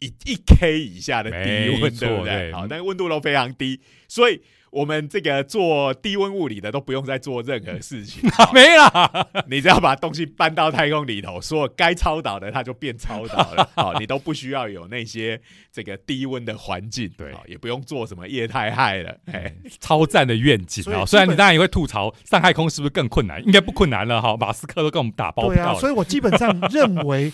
[0.03, 2.51] 一一 K 以下的低温，对不对？
[2.51, 4.41] 对好，但是温度都非常低，所以
[4.71, 15.41] 我们这个做低温物理的都不用再做任何事情， 好没啦， 你只要把东西搬到太空里头，所有该超导的它就变超导了， 好，你都不需要有那些
[15.71, 19.55] 这个低温的环境，对也不用做什么液态氦了，哎。
[19.81, 21.05] 超赞的愿景啊！
[21.05, 24.37] 虽然你当然也会吐槽上太空是不是更困难，应该不困难了哈。
[24.37, 25.81] 马斯克都跟我们打包对啊，票了。
[25.81, 27.33] 所以我基本上认为，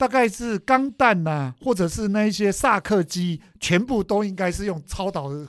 [0.00, 5.46] 大概是钢弹呐，或者是那一些萨克机，全部都应该是用超导核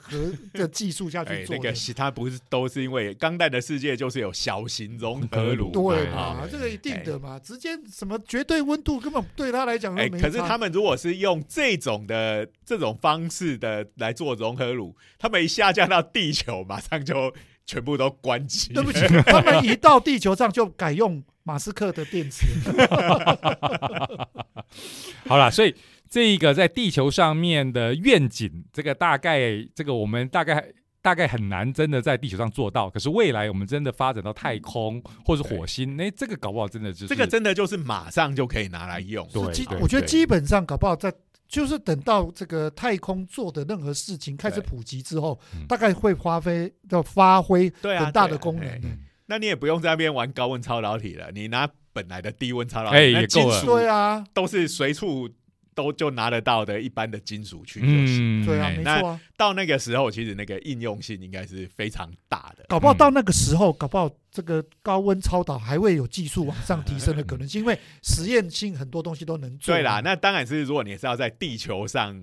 [0.52, 1.62] 的技术下哎去，做的。
[1.62, 17.32] 那个其他不是都是因为钢弹的世界就是有小型融合炉，对啊嘛，这个一定的嘛，直接什么绝对温度根本对他来讲哎，可是他们如果是用这种的这种方式的来做融合炉，他们一下降到地球，马上就
[17.66, 18.72] 全部都关机。
[18.72, 22.46] 对不起， 他们一到地球上就改用马斯克的电池。
[25.26, 25.74] 好了，所以
[26.08, 30.64] 这一个在地球上面的愿景，这个大概这个我们大概
[31.00, 32.90] 大概很难真的在地球上做到。
[32.90, 39.26] 可是未来我们真的发展到太空或是火星，那这个搞不好真的就是这个真的就是马上就可以拿来用。
[39.32, 41.12] 对基对对我觉得基本上搞不好在
[41.52, 48.66] 就是等到这个太空做的任何事情开始普及之后嗯，大概会发挥要发挥很大的功能。
[48.82, 49.00] 嗯。
[49.26, 53.62] 那你也不用在那边玩高温超导体了，你拿本来的低温超导体，哎那也够了。
[53.66, 55.28] 对啊，都是随处
[55.74, 58.42] 都就拿得到的一般的金属去就行。
[58.42, 59.20] 嗯，对啊，没错啊。
[59.36, 62.62] 到那个时候，其实那个应用性应该是非常大的。
[62.64, 69.74] 嗯搞不好到那个时候，搞不好这个高温超导还会有技术往上提升的可能性，因为实验性很多东西都能做。
[69.74, 72.18] 对啦，那当然是如果你是要在地球上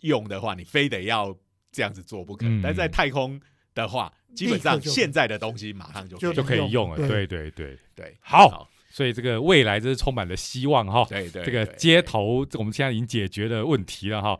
[0.00, 1.36] 用的话，你非得要
[1.70, 2.46] 这样子做不可。
[2.46, 3.40] 嗯但在太空
[3.74, 6.96] 的话，基本上现在的东西马上就就就可以用了。
[6.96, 8.68] 对对对对，对，好
[8.98, 11.06] 所以这个未来真是充满了希望哈。
[11.08, 14.36] 对对，这个对街头，我们现在已经解决了问题了哈。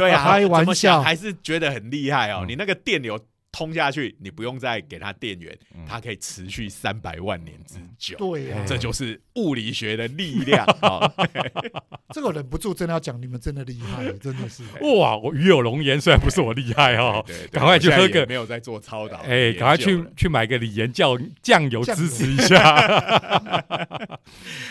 [0.00, 2.38] 对啊，开玩笑还是觉得很厉害哦。
[2.44, 3.20] 嗯你那个电流
[3.52, 5.84] 通下去，你不用再给它电源，嗯。
[5.86, 8.16] 它可以持续三百万年之久。
[8.16, 10.64] 对呀、这就是物理学的力量。
[10.80, 11.12] 啊！
[12.14, 14.62] 这个忍不住真的要讲，你们真的厉害， 真的是。
[14.98, 22.58] 哇，我鱼有龙颜，虽然不是我厉害哈，对对对 赶快去喝个也没有在做操导，哎，赶快去去买个李岩酱酱油支持一下。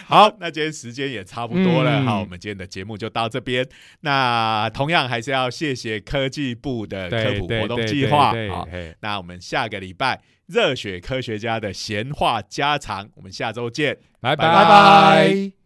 [0.08, 2.06] 好，那今天时间也差不多了，嗯。
[2.06, 3.68] 好，我们今天的节目就到这边。
[4.02, 8.50] 那同样还是要谢谢科技部的科普活动对计划，对。
[8.50, 13.98] 好，嘿那我们下个礼拜热血科学家的闲话家常，我们下周见。
[14.22, 15.61] 拜拜拜拜。